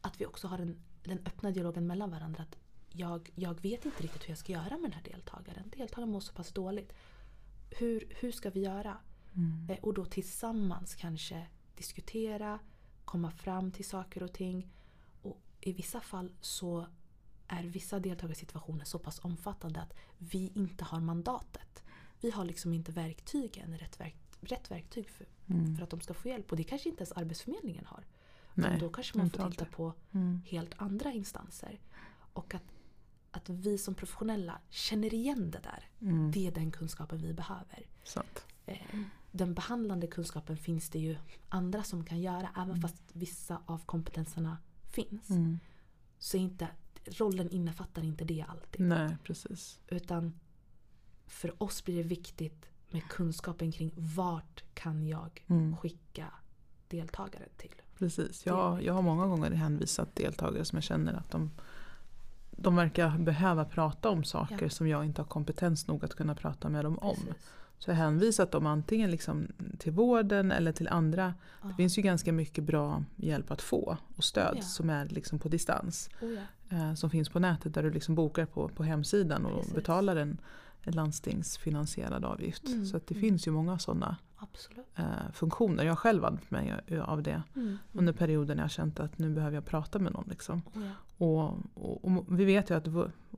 [0.00, 2.42] att vi också har den, den öppna dialogen mellan varandra.
[2.42, 2.56] Att
[2.92, 5.72] jag, jag vet inte riktigt hur jag ska göra med den här deltagaren.
[5.76, 6.92] Deltagaren mår så pass dåligt.
[7.70, 8.96] Hur, hur ska vi göra?
[9.34, 9.66] Mm.
[9.70, 12.58] Eh, och då tillsammans kanske diskutera,
[13.04, 14.70] komma fram till saker och ting.
[15.22, 16.86] Och i vissa fall så
[17.48, 21.82] är vissa deltagarsituationer så pass omfattande att vi inte har mandatet.
[22.20, 25.76] Vi har liksom inte verktygen, rätt, verk, rätt verktyg för, Mm.
[25.76, 26.50] för att de ska få hjälp.
[26.50, 28.04] Och det kanske inte ens Arbetsförmedlingen har.
[28.54, 30.40] Nej, då kanske man får titta på Mm.
[30.46, 31.80] helt andra instanser.
[32.32, 32.62] Och att,
[33.30, 35.88] att vi som professionella känner igen det där.
[36.00, 36.30] Mm.
[36.30, 37.86] Det är den kunskapen vi behöver.
[38.04, 38.46] Sant.
[38.66, 38.76] Eh,
[39.30, 41.16] den behandlande kunskapen finns det ju
[41.48, 42.48] andra som kan göra.
[42.56, 44.58] Även fast vissa av kompetenserna
[44.90, 45.30] finns.
[45.30, 45.58] Mm.
[46.18, 46.68] Så är inte,
[47.10, 48.86] rollen innefattar inte det alltid.
[48.86, 49.80] Nej, precis.
[49.88, 50.34] Utan
[51.26, 55.76] för oss blir det viktigt med kunskapen kring vart kan jag Mm.
[55.76, 56.26] skicka
[56.88, 57.74] deltagaren till.
[57.98, 58.46] Precis.
[58.46, 61.50] Jag, jag har många gånger hänvisat deltagare som jag känner att de,
[62.50, 64.70] de verkar behöva prata om saker Ja.
[64.70, 67.16] som jag inte har kompetens nog att kunna prata med dem om.
[67.16, 67.50] Precis.
[67.78, 71.34] Så hänvisat dem antingen liksom till vården eller till andra.
[71.62, 71.68] Ja.
[71.68, 74.62] Det finns ju ganska mycket bra hjälp att få och stöd Ja.
[74.62, 76.10] som är liksom på distans.
[76.22, 76.40] Oh ja.
[76.76, 79.74] Eh, som finns på nätet där du liksom bokar på, på hemsidan och Precis.
[79.74, 80.40] betalar en,
[80.82, 82.66] en landstingsfinansierad avgift.
[82.66, 83.22] Mm, Så att det mm.
[83.28, 84.16] finns ju många sådana.
[84.96, 85.84] Eh, funktioner.
[85.84, 87.78] Jag har själv använt mig av det Mm.
[87.92, 90.28] under perioden jag känt att nu behöver jag prata med någon.
[90.28, 90.62] Liksom.
[90.74, 90.90] Ja.
[91.26, 92.86] Och, och, och vi vet ju att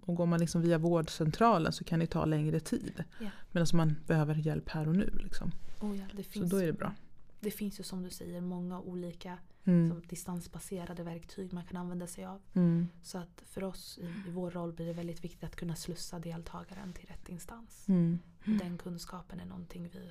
[0.03, 3.05] och går man liksom via vårdcentralen så kan det ta längre tid.
[3.21, 3.31] Ja.
[3.53, 5.11] Medan man behöver hjälp här och nu.
[5.23, 5.51] Liksom.
[5.81, 6.93] Oh ja, det Så finns, då är det bra.
[7.41, 10.03] det finns ju som du säger många olika Mm.
[10.09, 12.41] distansbaserade verktyg man kan använda sig av.
[12.55, 12.89] Mm.
[13.03, 16.19] Så att för oss i, i vår roll blir det väldigt viktigt att kunna slussa
[16.19, 17.89] deltagaren till rätt instans.
[17.89, 18.19] Mm.
[18.45, 20.11] Den kunskapen är någonting vi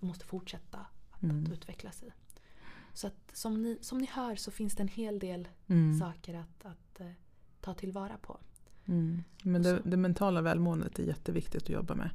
[0.00, 0.78] måste fortsätta
[1.10, 1.44] att, Mm.
[1.44, 2.12] att utvecklas i.
[2.92, 5.98] Så att som ni, som ni hör så finns det en hel del Mm.
[5.98, 7.06] saker att, att eh,
[7.60, 8.38] ta tillvara på.
[8.86, 9.22] Mm.
[9.42, 12.10] Men det, det mentala välmåendet är jätteviktigt att jobba med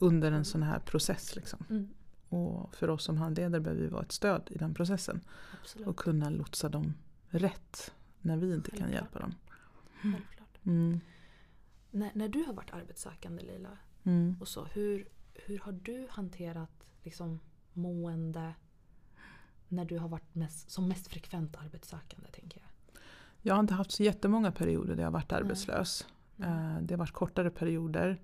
[0.00, 1.36] under en sån här process.
[1.36, 1.64] Liksom.
[1.70, 1.88] Mm,
[2.28, 5.20] Och för oss som handledare behöver vi vara ett stöd i den processen.
[5.62, 5.86] absolut.
[5.88, 6.94] Och kunna lotsa dem
[7.28, 9.02] rätt när vi inte kan Självklart.
[9.02, 9.34] hjälpa dem.
[10.02, 10.58] Självklart.
[10.66, 11.00] Mm.
[11.90, 14.36] När, när du har varit arbetssökande Lila, Mm.
[14.40, 16.70] och så, hur, hur har du hanterat
[17.02, 17.40] liksom,
[17.72, 18.54] mående
[19.68, 22.26] när du har varit mest, som mest frekvent arbetssökande?
[22.32, 23.00] tänker jag?
[23.42, 26.06] Jag har inte haft så jättemånga perioder där jag har varit arbetslös.
[26.38, 26.50] Mm.
[26.76, 28.20] Eh, Det har varit kortare perioder.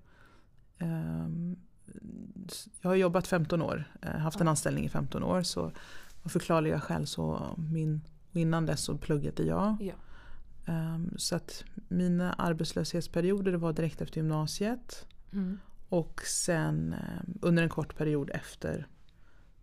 [0.77, 1.55] Ehm,
[2.81, 5.41] Jag har jobbat 15 år, eh, haft en anställning i 15 år.
[5.41, 5.71] Så
[6.23, 9.77] av förklarliga skäl så min, innan dess så pluggade jag.
[9.81, 9.93] Ja.
[10.73, 15.05] Ehm, Så att mina arbetslöshetsperioder var direkt efter gymnasiet.
[15.33, 15.59] Mm.
[15.91, 18.87] Och sen eh, under en kort period efter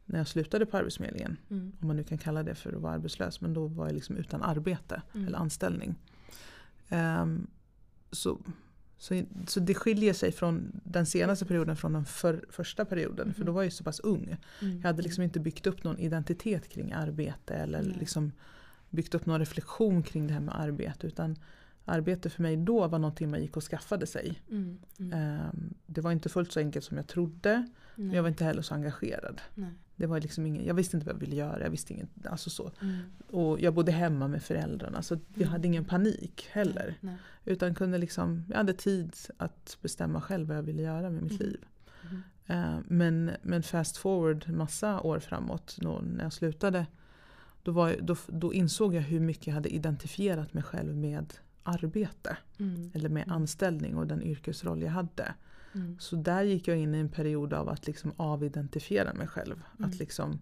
[0.05, 1.37] när jag slutade på Arbetsförmedlingen.
[1.51, 1.73] Mm.
[1.81, 3.41] Om man nu kan kalla det för att vara arbetslös.
[3.41, 5.27] Men då var jag liksom utan arbete Mm.
[5.27, 5.95] eller anställning.
[6.89, 7.47] Ehm,
[8.11, 8.39] så,
[8.99, 13.35] så, så det skiljer sig från den senaste perioden från den för, första perioden.
[13.35, 14.37] För då var jag så pass ung.
[14.63, 14.77] Mm.
[14.77, 17.55] Jag hade liksom inte byggt upp någon identitet kring arbete.
[17.55, 18.33] Eller liksom
[18.91, 21.07] byggt upp någon reflektion kring det här med arbete.
[21.07, 21.37] Utan
[21.89, 24.43] arbete för mig då var någonting man gick och skaffade sig.
[24.51, 24.79] Mm.
[24.99, 25.13] Mm.
[25.13, 27.69] Ehm, det var inte fullt så enkelt som jag trodde.
[27.95, 28.17] Men Nej.
[28.17, 29.41] jag var inte heller så engagerad.
[29.55, 29.71] Nej.
[29.97, 31.61] Det var liksom ingen, jag visste inte vad jag ville göra.
[31.63, 32.71] Jag visste inget, alltså så.
[32.83, 32.97] Mm.
[33.31, 35.49] Och jag bodde hemma med föräldrarna så jag Mm.
[35.49, 36.95] hade ingen panik heller.
[37.01, 37.17] Nej.
[37.45, 41.33] Utan kunde liksom, jag hade tid att bestämma själv vad jag ville göra med mitt
[41.41, 41.49] Mhm.
[41.49, 41.65] liv.
[42.11, 42.23] Mm.
[42.47, 46.87] Eh, men, men fast forward massa år framåt då, när jag slutade.
[47.63, 52.37] Då, var, då, då insåg jag hur mycket jag hade identifierat mig själv med arbete.
[52.59, 52.91] Mm.
[52.95, 53.37] Eller med Mm.
[53.37, 55.35] anställning och den yrkesroll jag hade.
[55.75, 55.97] Mm.
[56.01, 59.65] Så där gick jag in i en period av att liksom avidentifiera mig själv.
[59.79, 59.91] Mm.
[59.91, 60.39] Att liksom,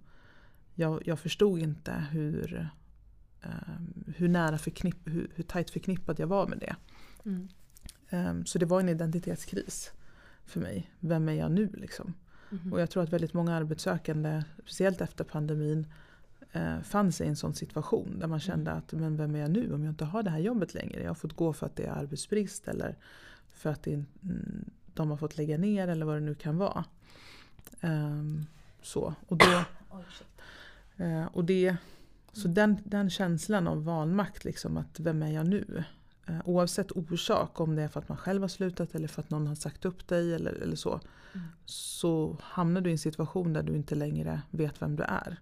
[0.74, 2.70] jag, jag förstod inte hur,
[3.42, 3.50] eh,
[4.16, 6.76] hur nära förknipp, hur, hur tajt förknippad jag var med det.
[8.08, 9.90] Eh, så det var en identitetskris
[10.44, 10.90] för mig.
[11.00, 12.14] Vem är jag nu liksom?
[12.50, 12.72] Mhm.
[12.72, 15.86] Och jag tror att väldigt många arbetssökande, speciellt efter pandemin,
[16.56, 19.50] eh, fann sig i en sån situation där man kände att men vem är jag
[19.50, 21.02] nu om jag inte har det här jobbet längre?
[21.02, 22.96] Jag har fått gå för att det är arbetsbrist eller
[23.52, 26.84] för att det, mm, de har fått lägga ner eller vad det nu kan vara.
[27.80, 28.46] Ehm,
[28.82, 29.14] så.
[29.28, 29.64] Och, då,
[30.96, 31.76] eh, och det,
[32.32, 35.84] så den, den känslan av vanmakt, liksom, att vem är jag nu?
[36.26, 39.30] Eh, oavsett orsak, om det är för att man själv har slutat eller för att
[39.30, 41.00] någon har sagt upp dig eller, eller så.
[41.32, 41.46] Mm.
[41.64, 45.40] Så hamnar du i en situation där du inte längre vet vem du är.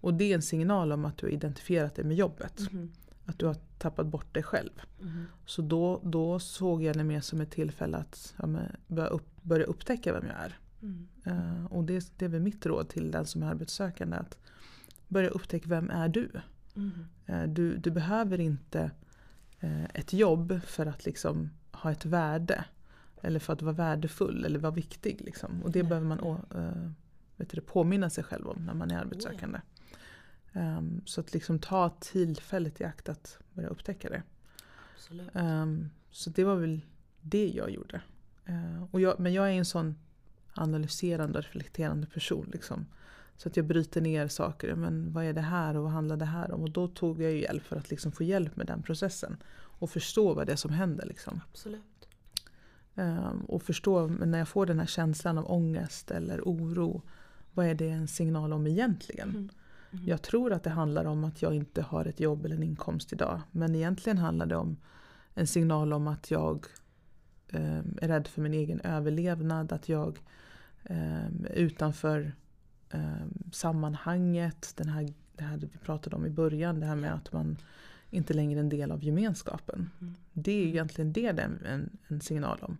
[0.00, 2.72] Och det är en signal om att du har identifierat dig med jobbet.
[2.72, 2.92] Mhm.
[3.24, 4.70] Att du har tappat bort dig själv.
[5.00, 5.26] Mhm.
[5.46, 8.46] Så då, då såg jag det mer som ett tillfälle att ja,
[8.86, 10.58] börja, upp, börja upptäcka vem jag är.
[10.82, 11.08] Mm.
[11.24, 14.16] Eh, och det, det är väl mitt råd till den som är arbetssökande.
[14.16, 14.38] Att
[15.08, 16.30] börja upptäcka vem är du?
[17.26, 18.90] Eh, du, du behöver inte
[19.60, 22.64] eh, ett jobb för att liksom ha ett värde.
[23.22, 25.20] Eller för att vara värdefull eller vara viktig.
[25.20, 25.62] Liksom.
[25.62, 26.40] Och det behöver man å,
[27.36, 29.58] vet du, påminna sig själv om när man är arbetssökande.
[30.52, 34.22] Ehm, så att liksom ta tillfället i akt att börja upptäcka det.
[35.34, 36.80] Ehm, så det var väl
[37.20, 38.02] det jag gjorde.
[38.44, 39.96] Eh, och jag, men jag är en sån
[40.54, 42.50] analyserande och reflekterande person.
[42.52, 42.86] Liksom.
[43.36, 44.74] Så att jag bryter ner saker.
[44.74, 46.62] Men vad är det här och vad handlar det här om?
[46.62, 49.36] Och då tog jag hjälp för att liksom få hjälp med den processen.
[49.52, 51.06] Och förstå vad det är som händer.
[51.06, 51.40] Liksom.
[51.50, 52.08] Absolut.
[52.94, 57.02] Ehm, och förstå när jag får den här känslan av ångest eller oro.
[57.54, 59.28] Vad är det en signal om egentligen?
[59.28, 59.50] Mhm.
[59.90, 60.02] Mhm.
[60.06, 63.12] Jag tror att det handlar om att jag inte har ett jobb eller en inkomst
[63.12, 63.40] idag.
[63.50, 64.76] Men egentligen handlar det om
[65.34, 66.66] en signal om att jag
[67.48, 69.72] eh, är rädd för min egen överlevnad.
[69.72, 70.20] Att jag
[70.84, 72.32] eh, är utanför
[72.90, 74.72] eh, sammanhanget.
[74.76, 76.80] Den här, det här vi pratade om i början.
[76.80, 77.56] Det här med att man
[78.10, 79.90] inte längre är en del av gemenskapen.
[79.98, 80.14] Mhm.
[80.32, 82.78] Det är egentligen det det är en, en signal om.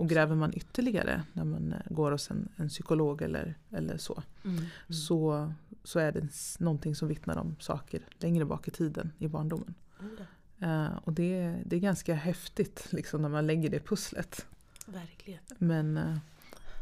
[0.00, 4.22] Och gräver man ytterligare när man eh, går hos en, en psykolog eller, eller så.
[4.44, 4.56] Mm.
[4.56, 4.68] Mm.
[4.88, 5.52] Så,
[5.84, 9.74] så är det någonting som vittnar om saker längre bak i tiden i barndomen.
[10.58, 10.66] Det.
[10.66, 14.46] Eh, och det, det är ganska häftigt liksom, när man lägger det pusslet.
[14.86, 15.40] Verkligen.
[15.58, 16.16] Men, eh,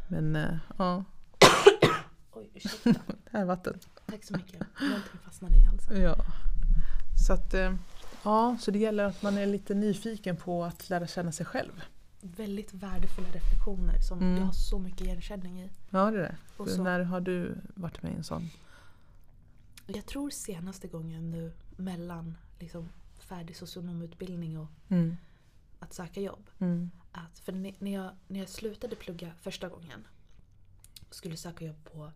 [0.07, 1.03] men eh, ja,
[2.31, 2.89] Oj, ursäkta.
[3.07, 3.79] det här är vatten.
[4.05, 4.59] Tack så mycket.
[4.81, 6.01] Någonting fastnade i halsen.
[6.01, 6.15] Ja.
[7.27, 7.55] Så att,
[8.23, 11.83] Ja, så det gäller att man är lite nyfiken på att lära känna sig själv.
[12.21, 14.37] Väldigt värdefulla reflektioner som Mm.
[14.37, 15.69] jag har så mycket igenkänning i.
[15.89, 16.35] Ja, det är det.
[16.57, 18.49] Och så- När har du varit med i en sån?
[19.87, 25.17] Jag tror senaste gången nu mellan liksom, färdig socionomutbildning och Mm.
[25.79, 26.49] att söka jobb.
[26.59, 26.91] Mm.
[27.11, 30.07] Att, för när jag, när jag slutade plugga första gången
[31.09, 32.11] och skulle söka jobb på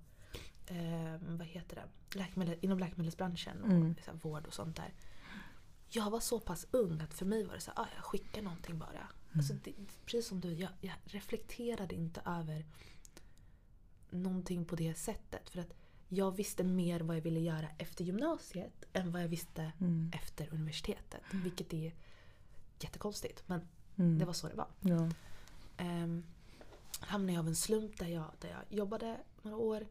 [0.67, 2.17] eh, vad heter det?
[2.19, 3.95] Läkemedel, inom läkemedelsbranschen och Mm.
[4.21, 4.93] vård och sånt där.
[5.95, 8.41] Jag var så pass ung att för mig var det så här, ah, jag skickar
[8.41, 9.07] någonting bara.
[9.35, 9.73] Alltså, det,
[10.05, 12.65] precis som du, jag, jag reflekterade inte över
[14.09, 15.49] någonting på det sättet.
[15.49, 15.73] För att
[16.09, 20.11] jag visste mer vad jag ville göra efter gymnasiet än vad jag visste Mm.
[20.13, 21.21] efter universitetet.
[21.31, 21.93] Vilket är
[22.79, 23.61] jättekonstigt men
[23.95, 24.19] Mm.
[24.19, 24.67] det var så det var.
[24.79, 25.09] Ja.
[25.85, 26.23] Um,
[26.99, 29.87] hamnade jag av en slump där jag, där jag jobbade några år.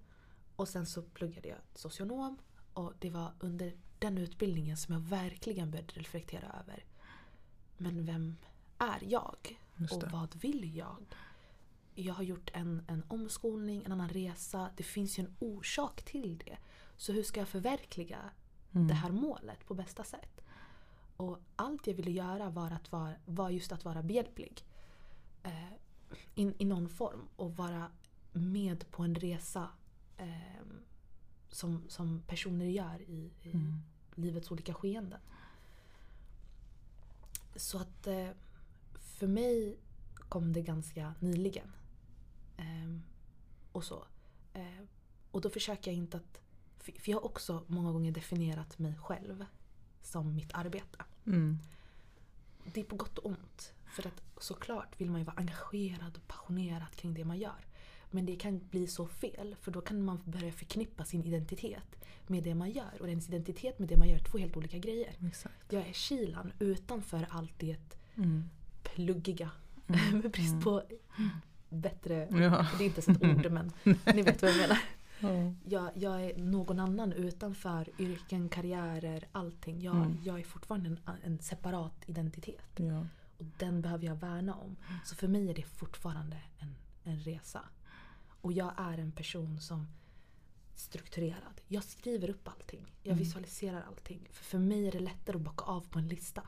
[0.57, 2.39] Och sen så pluggade jag socionom.
[2.75, 6.85] Och det var under den utbildningen som jag verkligen började reflektera över.
[7.77, 8.37] Men vem
[8.79, 9.61] är jag?
[9.91, 10.97] Och vad vill jag?
[11.95, 14.71] Jag har gjort en, en omskolning, en annan resa.
[14.77, 16.59] Det finns ju en orsak till det.
[16.97, 18.19] Så hur ska jag förverkliga
[18.75, 18.89] Mm.
[18.89, 20.41] det här målet på bästa sätt?
[21.17, 24.65] Och allt jag ville göra var, att vara, var just att vara behjälplig.
[25.43, 25.73] Eh,
[26.35, 27.29] in, I någon form.
[27.37, 27.91] Och vara
[28.33, 29.69] med på en resa
[30.17, 30.63] eh,
[31.49, 33.83] som, som personer gör i, i Mm.
[34.15, 35.21] Livets olika skeenden.
[37.57, 38.29] Så att eh,
[38.95, 39.79] för mig
[40.29, 41.73] kom det ganska nyligen.
[42.57, 43.03] Ehm,
[43.73, 44.05] och så.
[44.53, 44.85] Eh,
[45.31, 46.41] och då försöker jag inte att...
[46.79, 49.45] För jag har också många gånger definierat mig själv
[50.03, 51.05] som mitt arbete.
[51.27, 51.59] Mm.
[52.65, 53.73] Det är på gott och ont.
[53.87, 57.67] För att såklart vill man ju vara engagerad och passionerad kring det man gör.
[58.15, 61.97] Men det kan bli så fel för då kan man börja förknippa sin identitet
[62.27, 62.91] med det man gör.
[63.01, 65.15] Och ens identitet med det man gör är två helt olika grejer.
[65.27, 65.73] Exakt.
[65.73, 67.77] Jag är Kilan utanför allt det
[68.17, 68.51] Mm.
[68.83, 69.51] pluggiga.
[69.89, 70.19] Mm.
[70.19, 70.83] Med brist på
[71.69, 72.15] bättre...
[72.31, 72.67] Ja.
[72.79, 73.73] Det är inte ens ett ord men
[74.15, 74.79] ni vet vad jag menar.
[75.21, 75.55] Ja.
[75.65, 79.81] Jag, jag är någon annan utanför yrken, karriärer, allting.
[79.83, 80.19] Jag, Mm.
[80.25, 82.71] jag är fortfarande en, en separat identitet.
[82.77, 83.07] Ja.
[83.39, 84.77] Och den behöver jag värna om.
[85.05, 87.61] Så för mig är det fortfarande en, en resa.
[88.43, 89.89] Och jag är en person som
[90.75, 91.61] strukturerad.
[91.69, 92.95] Jag skriver upp allting.
[93.03, 93.19] Jag Mm.
[93.25, 94.29] visualiserar allting.
[94.33, 96.43] För för mig är det lättare att bocka av på en lista.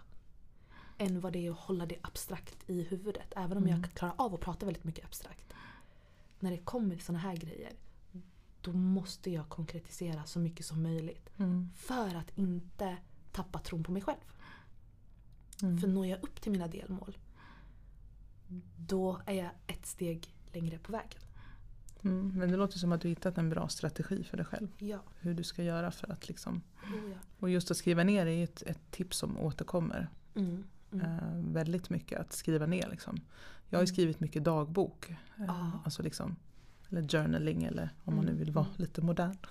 [0.98, 3.32] Än vad det är att hålla det abstrakt i huvudet.
[3.36, 3.68] Även om Mm.
[3.76, 5.52] jag kan klara av att prata väldigt mycket abstrakt.
[6.40, 7.72] När det kommer såna här grejer.
[8.60, 11.30] Då måste jag konkretisera så mycket som möjligt.
[11.38, 11.70] Mm.
[11.76, 12.96] För att inte
[13.32, 14.20] tappa tron på mig själv.
[15.62, 15.78] Mm.
[15.78, 17.18] För når jag upp till mina delmål
[18.78, 21.20] då är jag ett steg längre på vägen.
[22.04, 22.32] Mm.
[22.36, 24.68] Men det låter som att du hittat en bra strategi för dig själv.
[24.78, 26.62] Ja, Hur du ska göra för att liksom...
[26.82, 27.16] oh ja.
[27.38, 31.06] Och just att skriva ner är ju ett, ett tips som återkommer Mm, mm.
[31.06, 32.20] eh, väldigt mycket.
[32.20, 33.20] Att skriva ner liksom.
[33.68, 33.94] Jag har ju Mm.
[33.94, 35.10] skrivit mycket dagbok.
[35.10, 35.70] Eh, Ja.
[35.84, 36.36] Alltså liksom,
[36.90, 38.76] eller journaling eller om man nu Mm, vill vara mm.
[38.76, 39.36] lite modern.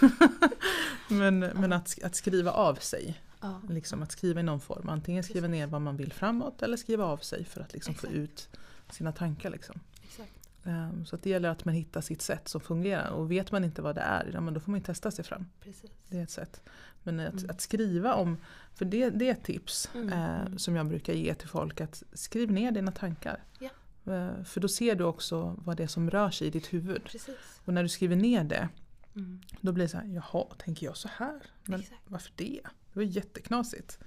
[1.08, 3.20] men men att, att skriva av sig.
[3.40, 3.60] Ja.
[3.68, 4.88] Liksom att skriva i någon form.
[4.88, 8.06] Antingen skriva ner vad man vill framåt eller skriva av sig för att liksom få
[8.06, 8.48] ut
[8.90, 9.50] sina tankar.
[9.50, 9.80] Liksom.
[10.02, 10.32] Exakt.
[10.66, 13.10] Ehm, Så att det gäller att man hittar sitt sätt som fungerar.
[13.10, 15.46] Och vet man inte vad det är, ja, men då får man testa sig fram.
[15.60, 15.90] Precis.
[16.08, 16.62] Det är ett sätt.
[17.02, 17.50] Men att, Mm.
[17.50, 18.36] att skriva om,
[18.74, 20.58] för det, det är ett tips Mm, eh, mm.
[20.58, 21.80] som jag brukar ge till folk.
[21.80, 23.42] att Skriv ner dina tankar.
[23.58, 23.70] Ja.
[24.12, 27.04] Eh, för då ser du också vad det är som rör sig i ditt huvud.
[27.04, 27.60] Precis.
[27.64, 28.68] Och när du skriver ner det,
[29.14, 29.40] Mm.
[29.60, 31.40] då blir det så här, jaha, tänker jag så här?
[31.64, 32.00] Men Exakt.
[32.06, 32.60] varför det?
[32.92, 33.98] Det var jätteknasigt.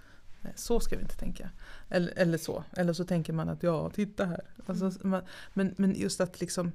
[0.42, 1.50] Nej, Så ska vi inte tänka.
[1.90, 2.64] Eller, eller så.
[2.72, 4.42] Eller så tänker man att ja, titta här.
[4.66, 5.10] Alltså, Mm.
[5.10, 5.22] man,
[5.54, 6.72] men, men just att liksom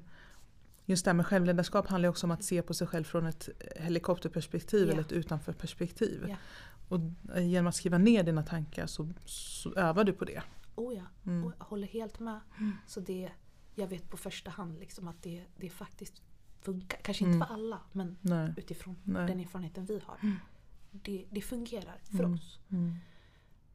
[0.87, 3.49] Just det här med självledarskap handlar också om att se på sig själv från ett
[3.75, 4.91] helikopterperspektiv Ja.
[4.93, 6.25] eller ett utanförperspektiv.
[6.29, 6.35] Ja.
[6.89, 6.99] Och
[7.41, 10.41] genom att skriva ner dina tankar så, så övar du på det.
[10.75, 11.45] Oh ja, Mm.
[11.45, 12.39] och jag håller helt med.
[12.57, 12.71] Mm.
[12.87, 13.31] Så det,
[13.75, 16.21] jag vet på första hand liksom att det, det faktiskt
[16.61, 16.99] funkar.
[17.03, 17.47] Kanske inte Mm.
[17.47, 18.53] för alla men Nej.
[18.57, 19.27] utifrån Nej.
[19.27, 20.17] den erfarenheten vi har.
[20.23, 20.35] Mm.
[20.91, 22.59] Det, det fungerar för oss.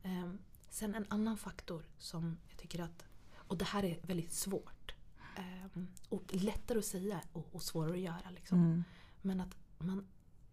[0.02, 0.38] Ehm,
[0.70, 3.04] sen en annan faktor som jag tycker att,
[3.36, 4.94] och det här är väldigt svårt.
[5.36, 8.30] ehm, och lättare att säga och, och svårare att göra.
[8.30, 8.58] Liksom.
[8.58, 8.84] Mm.
[9.22, 10.06] Men att man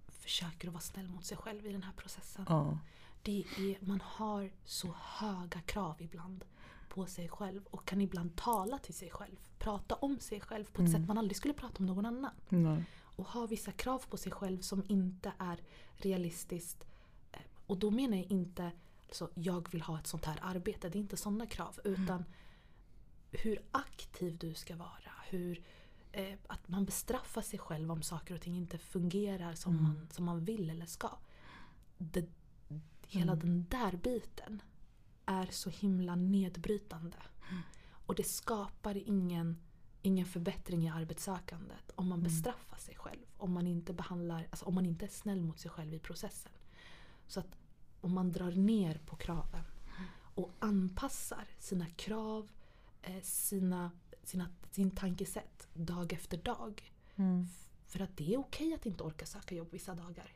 [0.07, 2.45] försöker att vara snäll mot sig själv i den här processen.
[2.49, 2.77] Ja.
[3.21, 6.45] Det är, man har så höga krav ibland
[6.89, 9.36] på sig själv och kan ibland tala till sig själv.
[9.60, 10.91] Prata om sig själv på ett Mm.
[10.91, 12.31] sätt man aldrig skulle prata om någon annan.
[12.49, 12.83] Nej.
[13.01, 15.60] Och ha vissa krav på sig själv som inte är
[15.95, 16.86] realistiskt.
[17.31, 18.71] Eh, Och då menar jag inte
[19.07, 20.89] alltså, jag vill ha ett sånt här arbete.
[20.89, 21.79] Det är inte sådana krav.
[21.83, 22.25] Utan
[23.31, 25.11] hur aktiv du ska vara.
[25.29, 25.63] Hur,
[26.11, 29.83] eh, att man bestraffar sig själv om saker och ting inte fungerar som, Mm.
[29.83, 31.09] man, som man vill eller ska.
[31.97, 32.29] Det,
[33.07, 33.39] hela Mm.
[33.39, 34.61] den där biten
[35.25, 37.17] är så himla nedbrytande.
[37.89, 39.57] Och det skapar ingen,
[40.01, 42.23] ingen förbättring i arbetssökandet om man Mm.
[42.31, 43.25] bestraffar sig själv.
[43.37, 46.51] Om man, inte behandlar, alltså om man inte är snäll mot sig själv i processen.
[47.27, 47.57] Så att
[48.01, 49.63] om man drar ner på kraven
[50.36, 52.49] och anpassar sina krav,
[53.01, 53.91] eh, sina,
[54.23, 56.91] sina, sin tankesätt dag efter dag.
[57.15, 57.47] Mm.
[57.86, 60.31] För att det är okej att inte orka söka jobb vissa dagar.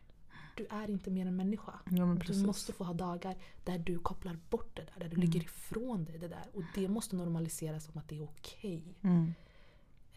[0.56, 1.74] Du är inte mer än människa.
[1.89, 5.19] Ja, Du måste få ha dagar där du kopplar bort det där, där du Mm.
[5.19, 6.45] lägger ifrån dig det där.
[6.54, 8.84] Och det måste normaliseras som att det är okej.
[9.02, 9.34] Mm.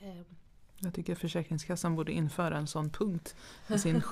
[0.01, 0.23] Eh,
[0.79, 3.37] Jag tycker Försäkringskassan borde införa en sån punkt
[3.69, 4.01] i sin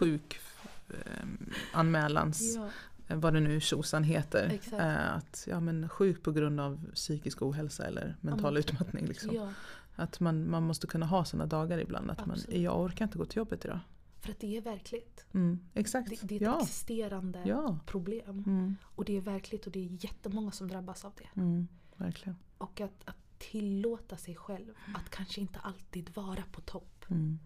[1.72, 2.70] sjukanmälans, ja, eh,
[3.08, 4.48] vad det nu tjosan heter.
[4.48, 4.72] Exakt.
[4.82, 9.06] Eh, Att ja, men sjuk på grund av psykisk ohälsa eller mental men- utmattning.
[9.06, 9.34] Liksom.
[9.34, 9.52] ja,
[9.96, 12.10] Att man, man måste kunna ha såna dagar ibland.
[12.10, 13.80] Att man, jag orkar inte gå till jobbet idag.
[14.20, 15.26] för att det är verkligt.
[15.34, 16.10] Mm, exakt.
[16.10, 16.60] Det, det är ett ja.
[16.62, 17.78] existerande ja.
[17.86, 18.44] problem.
[18.46, 21.40] Mm, Och det är verkligt och det är jättemånga som drabbas av det.
[21.40, 22.36] mm, verkligen.
[22.58, 27.04] Och att, att tillåta sig själv att kanske inte alltid vara på topp.
[27.10, 27.38] Mm,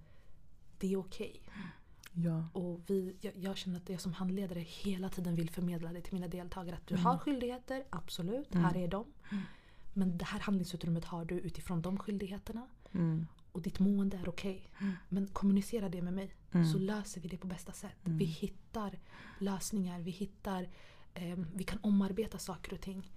[0.79, 1.43] Det är okej.
[2.17, 2.49] Ja.
[2.53, 6.15] Och vi, jag, jag känner att jag som handledare hela tiden vill förmedla det till
[6.15, 6.77] mina deltagare.
[6.77, 7.07] Att du Mm.
[7.07, 8.65] har skyldigheter, absolut, Mm.
[8.65, 9.05] här är de.
[9.93, 12.67] Men det här handlingsutrymmet har du utifrån de skyldigheterna.
[12.93, 14.69] Mm, Och ditt mående är okej.
[15.09, 16.35] Men kommunicera det med mig.
[16.53, 16.67] Mm.
[16.67, 18.07] Så löser vi det på bästa sätt.
[18.07, 18.19] Mm.
[18.19, 18.99] Vi hittar
[19.39, 20.69] lösningar, vi hittar...
[21.15, 23.11] ehm, vi kan omarbeta saker och ting.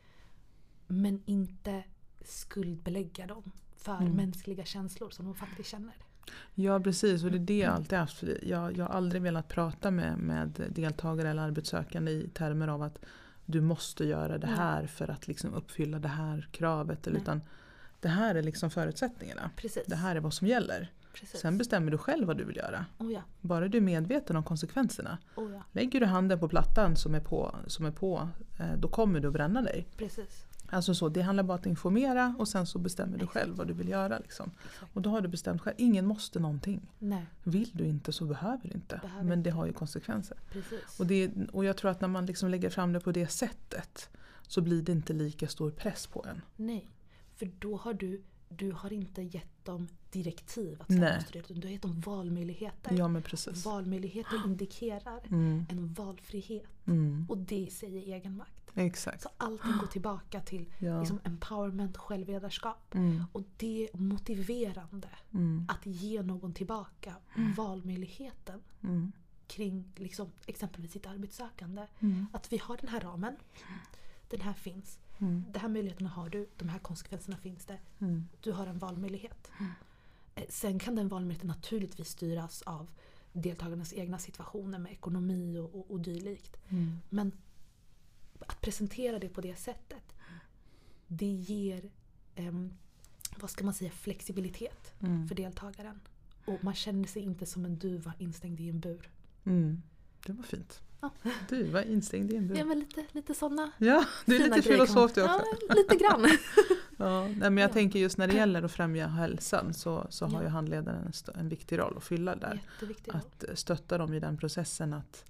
[0.88, 1.84] Men inte
[2.26, 4.14] skuldbelägga dem för Mm.
[4.14, 5.94] mänskliga känslor som de faktiskt känner.
[6.56, 8.24] Ja precis och det är det jag alltid haft.
[8.44, 13.00] Jag, jag har aldrig velat prata med, med deltagare eller arbetssökande i termer av att
[13.46, 14.56] du måste göra det Nej.
[14.56, 17.08] här för att liksom uppfylla det här kravet.
[17.08, 17.24] Eller, Nej.
[17.24, 17.42] utan
[18.00, 19.50] det här är liksom förutsättningarna.
[19.56, 19.84] Precis.
[19.88, 20.92] Det här är vad som gäller.
[21.14, 21.40] Precis.
[21.42, 22.86] Sen bestämmer du själv vad du vill göra.
[22.98, 25.18] oh ja, Bara du är medveten om konsekvenserna.
[25.36, 25.64] oh ja.
[25.72, 29.28] Lägger du handen på plattan som är på, som är på eh, då kommer du
[29.28, 29.88] att bränna dig.
[29.98, 30.46] Precis.
[30.72, 33.68] Alltså så, det handlar bara om att informera och sen så bestämmer du själv vad
[33.68, 34.20] du vill göra.
[34.20, 34.52] Liksom.
[34.94, 35.76] Och då har du bestämt själv.
[35.80, 36.82] Ingen måste någonting.
[37.00, 39.00] Nej, Vill du inte så behöver du inte.
[39.04, 40.38] Behöver men det har ju konsekvenser.
[40.52, 41.00] precis.
[41.00, 44.10] Och, det, och jag tror att när man liksom lägger fram det på det sättet
[44.48, 46.42] så blir det inte lika stor press på en.
[46.56, 46.92] Nej,
[47.36, 51.82] för då har du, du har inte gett dem direktiv att måste du, har gett
[51.82, 52.96] dem valmöjligheter.
[52.98, 53.66] Ja men precis.
[53.66, 56.66] Valmöjligheter indikerar Mm, en valfrihet.
[56.86, 58.52] mm, Och det är egenmakt.
[58.76, 59.22] Exakt.
[59.22, 61.00] Så allting går tillbaka till Ja.
[61.00, 62.96] liksom empowerment, självledarskap.
[62.96, 67.16] Mm, Och det är motiverande mm, att ge någon tillbaka
[67.58, 69.12] valmöjligheten mm,
[69.48, 71.88] kring liksom, exempelvis sitt arbetssökande.
[72.00, 73.36] mm, Att vi har den här ramen.
[74.30, 75.00] Den här finns.
[75.20, 76.50] mm, De här möjligheterna har du.
[76.58, 77.80] De här konsekvenserna finns det.
[78.00, 79.52] mm, Du har en valmöjlighet.
[80.36, 82.90] Eh, Sen kan den valmöjligheten naturligtvis styras av
[83.34, 86.58] deltagarnas egna situationer med ekonomi och, och, och dylikt.
[86.70, 87.32] mm, Men
[88.48, 90.04] att presentera det på det sättet
[91.08, 91.90] det ger
[92.36, 92.74] ehm,
[93.38, 96.00] vad ska man säga, flexibilitet mm, för deltagaren.
[96.46, 99.10] Och man känner sig inte som en duva instängd i en bur.
[99.44, 99.82] mm.
[100.26, 100.82] Det var fint.
[101.02, 101.10] Ja.
[101.50, 102.64] Du var instängd i en Ja, bur.
[102.64, 105.44] men lite, lite sådana Ja, du är lite filosof du också.
[105.70, 106.28] Ja, lite grann.
[107.02, 107.74] Ja, men jag Ja.
[107.74, 110.44] tänker just när det gäller att främja hälsan så, så har Ja.
[110.44, 112.62] ju handledaren en, en viktig roll att fylla där.
[113.08, 115.26] Att stötta dem i den processen att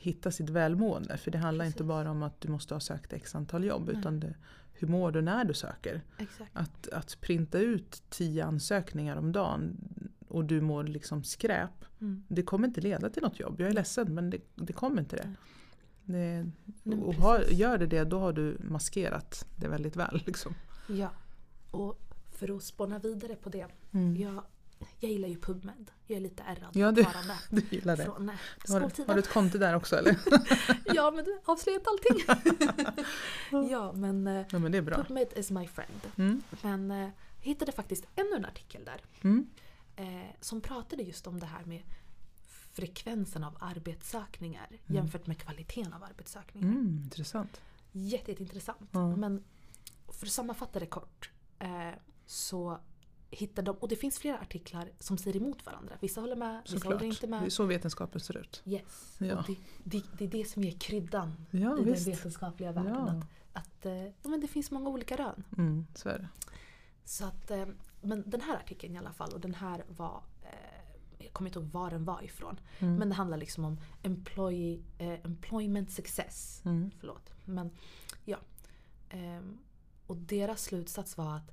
[0.00, 1.16] hitta sitt välmående.
[1.16, 1.88] För det handlar inte Precis.
[1.88, 3.96] bara om att du måste ha sökt x antal jobb Nej.
[3.98, 4.34] utan det,
[4.72, 6.02] hur mår du när du söker?
[6.18, 6.50] Exakt.
[6.52, 9.76] Att, att printa ut tio ansökningar om dagen
[10.28, 11.84] och du mår liksom skräp.
[12.00, 12.24] Mm.
[12.28, 13.60] Det kommer inte leda till något jobb.
[13.60, 15.34] Jag är ledsen men det, det kommer inte det.
[16.04, 16.46] det
[16.96, 20.22] och har, gör det det då har du maskerat det väldigt väl.
[20.26, 20.54] Liksom.
[20.88, 21.10] Ja.
[21.70, 23.66] Och för att spåna vidare på det.
[23.92, 24.16] Mm.
[24.16, 24.44] Jag,
[24.98, 25.90] jag gillar ju PubMed.
[26.06, 27.34] Jag är lite ärrad Ja, du- fortfarande.
[27.50, 28.04] Du gillar det.
[28.04, 28.34] Från eh,
[28.66, 30.16] Du har, har du ett konto där också eller?
[30.94, 32.24] Ja men du har avslöjat allting.
[33.70, 34.96] ja men eh, Ja men det är bra.
[34.96, 36.00] PubMed is my friend.
[36.16, 36.42] Mm.
[36.62, 36.98] Men eh,
[37.40, 39.00] jag hittade faktiskt ännu en artikel där.
[39.22, 39.46] Mm.
[39.96, 41.82] Eh, som pratade just om det här med
[42.72, 46.68] frekvensen av arbetssökningar jämfört med kvaliteten av arbetssökningar.
[46.68, 47.60] Mm, intressant.
[47.92, 48.88] Jätte, jätteintressant.
[48.92, 49.16] Ja.
[49.16, 49.44] Men
[50.08, 51.92] för att sammanfatta det kort så
[52.26, 52.78] så
[53.30, 55.94] hittar de, och det finns flera artiklar som säger emot varandra.
[56.00, 56.92] Vissa håller med, vissa Såklart.
[56.94, 57.52] håller inte Det är med.
[57.52, 58.62] så vetenskapen ser ut.
[58.66, 59.16] Yes.
[59.18, 59.44] Ja.
[59.46, 62.04] Det, det, det är det som är kryddan Ja, i visst.
[62.04, 62.92] den vetenskapliga världen.
[62.94, 63.08] Ja.
[63.52, 65.44] Att, att eh, ja, men det finns många olika rön.
[65.58, 66.28] Mm, så är det.
[67.04, 67.66] Så att, eh,
[68.00, 70.48] men den här artikeln i alla fall, och den här var eh,
[71.18, 72.60] jag kommer inte ihåg var den var ifrån.
[72.78, 72.94] Mm.
[72.96, 76.62] Men det handlar liksom om employee, employment success.
[76.64, 76.90] Mm.
[77.00, 77.30] Förlåt.
[77.44, 77.70] Men
[78.24, 78.36] ja.
[79.10, 79.58] Ehm,
[80.06, 81.52] och deras slutsats var att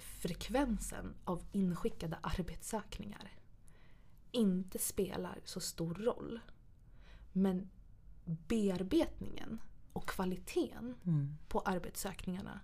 [0.00, 3.32] frekvensen av inskickade arbetssökningar
[4.32, 6.40] inte spelar så stor roll.
[7.32, 7.70] Men
[8.24, 9.58] bearbetningen
[9.92, 11.36] och kvaliteten Mm.
[11.48, 12.60] på arbetssökningarna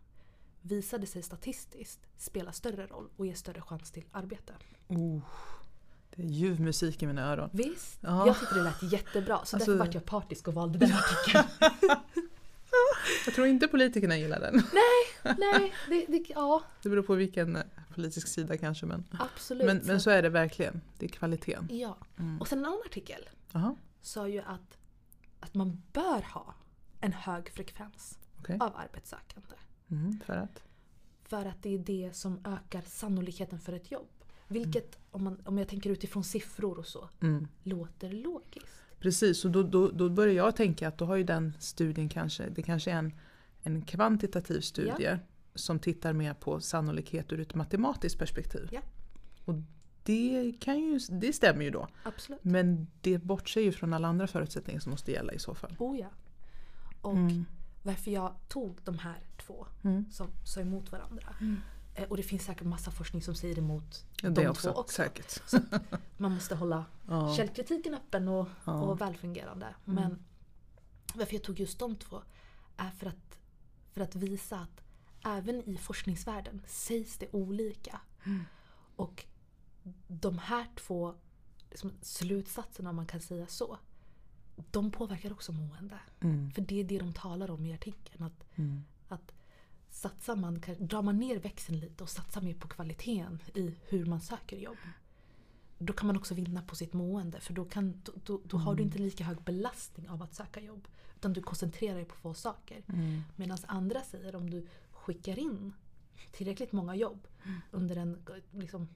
[0.62, 4.55] visade sig statistiskt spela större roll och ge större chans till arbete.
[4.89, 5.20] Oh,
[6.16, 7.51] det är ljuv musik i mina öron.
[7.53, 7.99] Visst?
[8.03, 8.26] Ja.
[8.26, 11.45] Jag tyckte det lät jättebra så Alltså- därför vart jag partisk och valde den artikeln.
[13.26, 14.55] Jag tror inte politikerna gillar den.
[14.55, 15.06] Nej,
[15.89, 17.62] det, det, ja Det beror på vilken eh,
[17.95, 19.66] politisk sida kanske men, absolut.
[19.66, 20.81] men, men så är det verkligen.
[20.99, 21.68] Det är kvaliteten.
[21.70, 21.97] Ja.
[22.18, 22.41] Mm.
[22.41, 24.79] Och sen en annan artikel Jaha, sa ju att,
[25.41, 26.55] att man bör ha
[27.01, 28.57] en hög frekvens okej.
[28.61, 29.55] av arbetssökande.
[29.91, 30.62] Mm, för att?
[31.22, 34.09] För att det är det som ökar sannolikheten för ett jobb.
[34.49, 37.49] Vilket, om, man, om jag tänker utifrån siffror och så, Mm.
[37.62, 38.83] låter logiskt.
[38.99, 42.49] Precis, och då, då, då börjar jag tänka att då har ju den studien kanske,
[42.49, 43.12] det kanske är en,
[43.67, 45.19] en kvantitativ studie
[45.55, 48.69] som tittar mer på sannolikhet ur ett matematiskt perspektiv.
[48.73, 48.81] Ja.
[49.45, 49.55] Och
[50.03, 51.89] det, kan ju, det stämmer ju då.
[52.03, 52.45] Absolut.
[52.45, 55.77] Men det bortser ju från alla andra förutsättningar som måste gälla i så fall.
[55.79, 56.09] Oh ja.
[57.01, 57.45] Och Mm.
[57.83, 60.05] varför jag tog de här två Mm.
[60.11, 61.35] som sa emot varandra.
[61.95, 64.95] Eh, Och det finns säkert massa forskning som säger emot Ja, de också, två också.
[65.03, 65.43] säkert.
[66.17, 67.35] Man måste hålla Ja.
[67.37, 68.73] källkritiken öppen och, Ja.
[68.73, 68.83] Mm.
[68.89, 69.67] och välfungerande.
[69.85, 70.25] Men
[71.14, 72.23] varför jag tog just de två
[72.77, 73.39] är för att,
[73.97, 74.83] för att visa att
[75.25, 78.01] även i forskningsvärlden sägs det olika.
[78.25, 78.45] Mm.
[78.97, 79.25] Och
[80.09, 81.15] de här två
[81.71, 83.79] liksom, slutsatserna, om man kan säga så,
[84.71, 85.99] de påverkar också mående.
[86.21, 86.51] Mm.
[86.51, 88.23] För det är det de talar om i artikeln.
[88.25, 88.85] Att, Mm.
[89.09, 89.33] att
[89.91, 94.21] satsar man, drar man ner växeln lite och satsar mer på kvaliteten i hur man
[94.21, 94.77] söker jobb.
[95.79, 98.74] Då kan man också vinna på sitt mående för då, kan, då, då, då har
[98.74, 100.89] du inte lika hög belastning av att söka jobb.
[101.16, 102.83] Utan du koncentrerar dig på få saker.
[102.89, 103.22] Mm.
[103.37, 105.72] Medan andra säger om du skickar in
[106.33, 107.27] tillräckligt många jobb
[107.70, 108.89] under, en, liksom,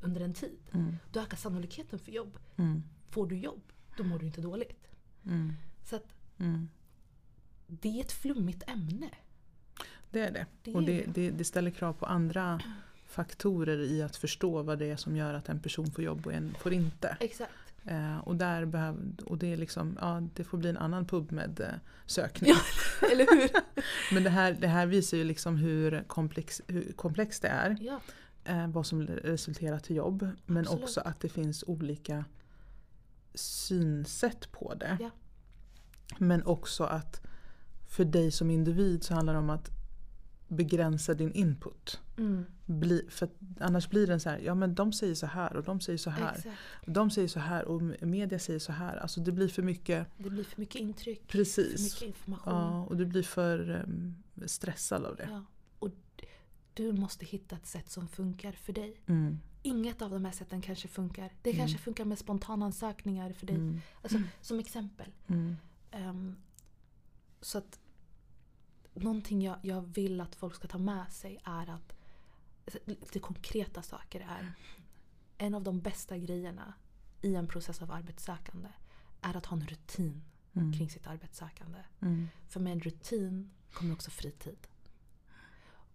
[0.00, 0.58] under en tid.
[0.72, 0.96] Mm.
[1.12, 2.38] Då ökar sannolikheten för jobb.
[2.56, 2.82] Mm.
[3.08, 3.62] Får du jobb,
[3.96, 4.88] då mår du inte dåligt.
[5.26, 5.52] Mm.
[5.84, 6.68] Så att Mm.
[7.66, 9.10] det är ett flummigt ämne.
[10.10, 10.46] Det är det.
[10.62, 11.12] Det och är det, det.
[11.12, 12.60] det, det ställer krav på andra
[13.12, 16.32] faktorer i att förstå vad det är som gör att en person får jobb och
[16.32, 17.16] en får inte.
[17.20, 17.52] Exakt.
[17.84, 21.32] Eh, och, där behöv, och det, är liksom, ja, det får bli en annan pub
[21.32, 22.26] med eh.
[22.40, 22.56] Ja.
[23.12, 23.50] Eller hur?
[24.14, 27.76] Men det här, det här visar ju liksom hur, komplex, hur komplext det är.
[27.80, 28.00] Ja,
[28.44, 30.28] Eh, vad som resulterar till jobb.
[30.46, 30.84] Men Absolut.
[30.84, 32.24] också att det finns olika
[33.34, 34.96] synsätt på det.
[35.00, 35.10] Ja.
[36.18, 37.20] Men också att
[37.88, 39.70] för dig som individ så handlar det om att
[40.52, 42.00] begränsa din input.
[42.18, 43.28] mm, Bli, för
[43.60, 46.10] annars blir den så här, ja men de säger så här och de säger så
[46.10, 46.34] här.
[46.36, 46.56] exakt.
[46.86, 48.96] De säger så här och media säger så här.
[48.96, 51.20] Alltså det blir för mycket, Det blir för mycket intryck.
[51.20, 51.82] För precis.
[51.82, 52.52] mycket information.
[52.54, 55.28] Ja, och du blir för um, stressad av det.
[55.30, 55.44] Ja.
[55.78, 55.90] Och
[56.74, 58.96] du måste hitta ett sätt som funkar för dig.
[59.06, 59.38] Mm.
[59.62, 61.32] Inget av de här sätten kanske funkar.
[61.42, 63.56] Det kanske funkar med spontanansökningar för dig.
[63.56, 63.80] Mm.
[64.02, 65.12] Alltså, Som exempel.
[65.26, 65.56] Mm.
[65.90, 66.36] Ehm,
[67.40, 67.78] så att
[68.94, 71.94] någonting jag, jag vill att folk ska ta med sig är att
[72.84, 74.52] lite konkreta saker är
[75.38, 76.74] en av de bästa grejerna
[77.22, 78.68] i en process av arbetssökande
[79.20, 80.22] är att ha en rutin
[80.54, 80.72] Mm.
[80.72, 81.78] kring sitt arbetssökande.
[82.00, 82.28] Mm.
[82.48, 84.66] För med en rutin kommer också fritid.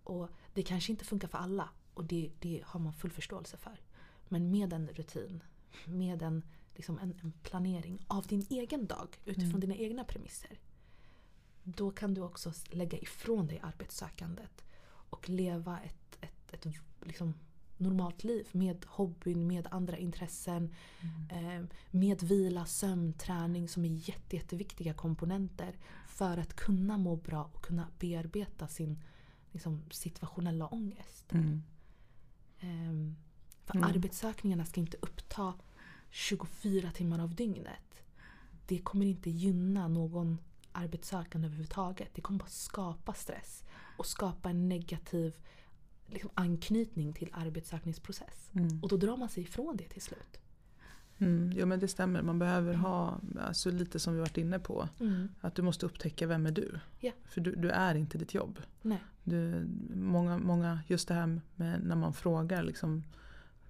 [0.03, 3.81] Och det kanske inte funkar för alla och det, det har man full förståelse för.
[4.27, 5.43] Men med en rutin,
[5.85, 6.43] med en,
[6.75, 10.59] liksom en, en planering av din egen dag utifrån dina egna premisser.
[11.75, 14.63] Då kan du också lägga ifrån dig arbetssökandet
[15.09, 16.65] och leva ett, ett, ett
[17.01, 17.33] liksom
[17.77, 20.75] normalt liv med hobbyn, med andra intressen,
[21.29, 25.75] eh, med vila, sömn, träning som är jätte, jätteviktiga komponenter
[26.07, 29.03] för att kunna må bra och kunna bearbeta sin
[29.51, 31.33] liksom, situationella ångest.
[31.33, 31.63] Mm.
[32.59, 33.15] Ehm,
[33.65, 33.89] för Mm.
[33.89, 35.53] arbetssökningarna ska inte uppta
[36.09, 38.03] 24 timmar av dygnet.
[38.65, 40.37] Det kommer inte gynna någon
[40.77, 42.09] arbetssökande överhuvudtaget.
[42.13, 43.63] Det kommer bara skapa stress
[43.97, 45.35] och skapa en negativ
[46.07, 48.51] liksom, anknytning till arbetssökningsprocess.
[48.53, 48.83] Mm.
[48.83, 50.39] Och då drar man sig ifrån det till slut.
[51.17, 51.51] Mm.
[51.57, 52.21] Ja men det stämmer.
[52.21, 54.89] Man behöver ha, alltså lite som vi varit inne på,
[55.41, 56.79] att du måste upptäcka vem är du?
[56.99, 57.11] Ja.
[57.29, 58.59] För du, du är inte ditt jobb.
[58.81, 59.03] Nej.
[59.23, 63.03] Du, många, många, just det här med när man frågar liksom,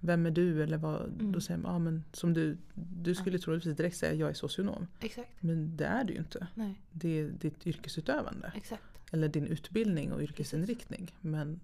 [0.00, 0.62] vem är du?
[0.62, 1.32] Eller vad, Mm.
[1.32, 4.86] Då säger man, ja, men som du, du skulle troligtvis direkt säga jag är socionom.
[5.00, 5.28] Exakt.
[5.40, 6.46] Men det är du ju inte.
[6.54, 8.52] Nej, Det är ditt yrkesutövande.
[8.56, 8.82] exakt.
[9.12, 11.14] Eller din utbildning och yrkesinriktning.
[11.20, 11.60] Men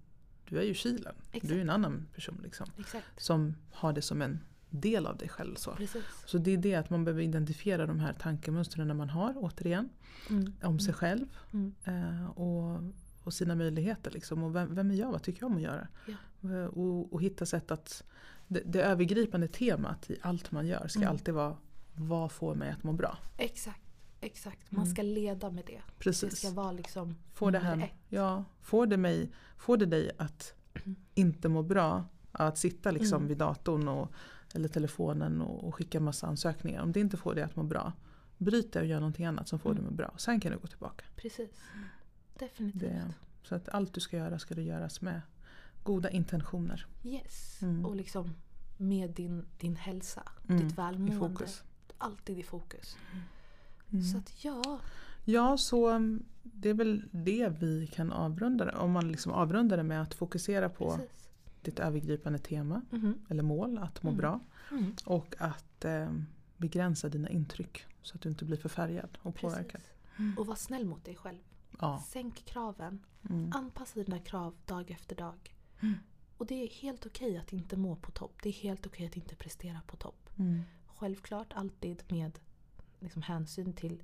[0.49, 1.15] du är ju kilen.
[1.31, 1.47] Exakt.
[1.49, 2.67] Du är en annan person liksom.
[2.79, 3.05] Exakt.
[3.23, 5.55] Som har det som en del av dig själv.
[5.55, 5.71] Så.
[5.75, 6.03] Precis.
[6.25, 9.89] Så det är det att man behöver identifiera de här tankemönstren man har, återigen,
[10.29, 10.53] Mm.
[10.63, 11.73] om sig själv Mm.
[11.83, 12.81] eh, och,
[13.25, 14.11] och sina möjligheter.
[14.11, 14.43] Liksom.
[14.43, 15.11] Och vem, vem är jag?
[15.11, 15.87] Vad tycker jag om att göra?
[16.07, 16.49] Ja.
[16.51, 18.03] Eh, och, och hitta sätt att...
[18.47, 21.09] Det, det övergripande temat i allt man gör ska Mm.
[21.11, 21.57] alltid vara
[21.95, 23.17] vad får mig att må bra?
[23.37, 23.81] Exakt.
[24.21, 25.71] Exakt, man ska leda med det.
[25.87, 26.37] Det Precis.
[26.37, 30.53] ska vara liksom Får det, här, ja, får, det mig, får det dig att
[31.15, 33.27] inte må bra att sitta liksom Mm.
[33.27, 34.11] vid datorn och,
[34.53, 36.81] eller telefonen och, och skicka massa ansökningar.
[36.81, 37.93] Om det inte får dig att må bra,
[38.37, 39.83] bryt det och gör någonting annat som får Mm.
[39.83, 40.13] dig att må bra.
[40.17, 41.05] Sen kan du gå tillbaka.
[41.15, 41.49] Precis.
[42.39, 42.81] Definitivt.
[42.81, 43.13] Det,
[43.43, 45.21] så att allt du ska göra ska du göras med
[45.83, 46.85] goda intentioner.
[47.03, 47.61] Yes.
[47.61, 47.85] Mm.
[47.85, 48.33] Och liksom
[48.77, 51.17] med din, din hälsa, Mm, ditt I välmående.
[51.17, 51.63] fokus.
[51.97, 52.97] Alltid i fokus.
[53.91, 54.03] Mm.
[54.03, 54.79] Så att ja,
[55.27, 58.71] Ja, så um, det är väl det vi kan avrunda det.
[58.71, 61.29] Om man liksom avrundar det med att fokusera på precis.
[61.61, 63.13] ditt övergripande tema Mhm.
[63.29, 64.17] eller mål, att må Mm.
[64.17, 64.39] bra.
[64.71, 64.95] Mm.
[65.05, 66.11] Och att eh,
[66.57, 69.81] begränsa dina intryck så att du inte blir förfärgad och påverkad.
[70.17, 70.37] Precis.
[70.37, 71.37] Och var snäll mot dig själv.
[71.79, 72.03] Ja.
[72.09, 73.05] Sänk kraven.
[73.29, 73.51] Mm.
[73.55, 75.55] Anpassa dina krav dag efter dag.
[75.81, 75.95] Mm.
[76.37, 78.33] Och det är helt okej att inte må på topp.
[78.43, 80.29] Det är helt okej att inte prestera på topp.
[80.37, 80.61] Mm.
[80.87, 82.39] Självklart alltid med
[82.99, 84.03] liksom hänsyn till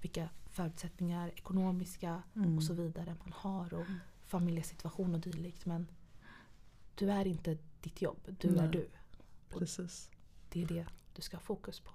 [0.00, 2.56] vilka förutsättningar, ekonomiska Mm.
[2.56, 3.86] och så vidare man har och
[4.24, 5.66] familjesituation och dylikt.
[5.66, 5.86] Men
[6.94, 8.70] du är inte ditt jobb, du är Nej.
[8.70, 8.88] du.
[9.48, 10.10] Precis.
[10.48, 11.90] Det är det du ska ha fokus på.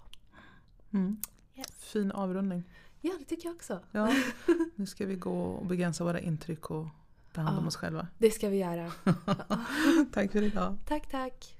[0.92, 1.18] Mm.
[1.56, 1.72] Yes.
[1.72, 2.64] Fin avrundning.
[3.08, 3.80] Ja, det tycker jag också.
[3.92, 4.14] Ja,
[4.76, 6.88] nu ska vi gå och begränsa våra intryck och
[7.34, 7.68] ta hand om Ja.
[7.68, 8.08] oss själva.
[8.18, 8.92] Det ska vi göra.
[10.14, 10.78] Tack för idag.
[10.88, 11.57] Tack, tack.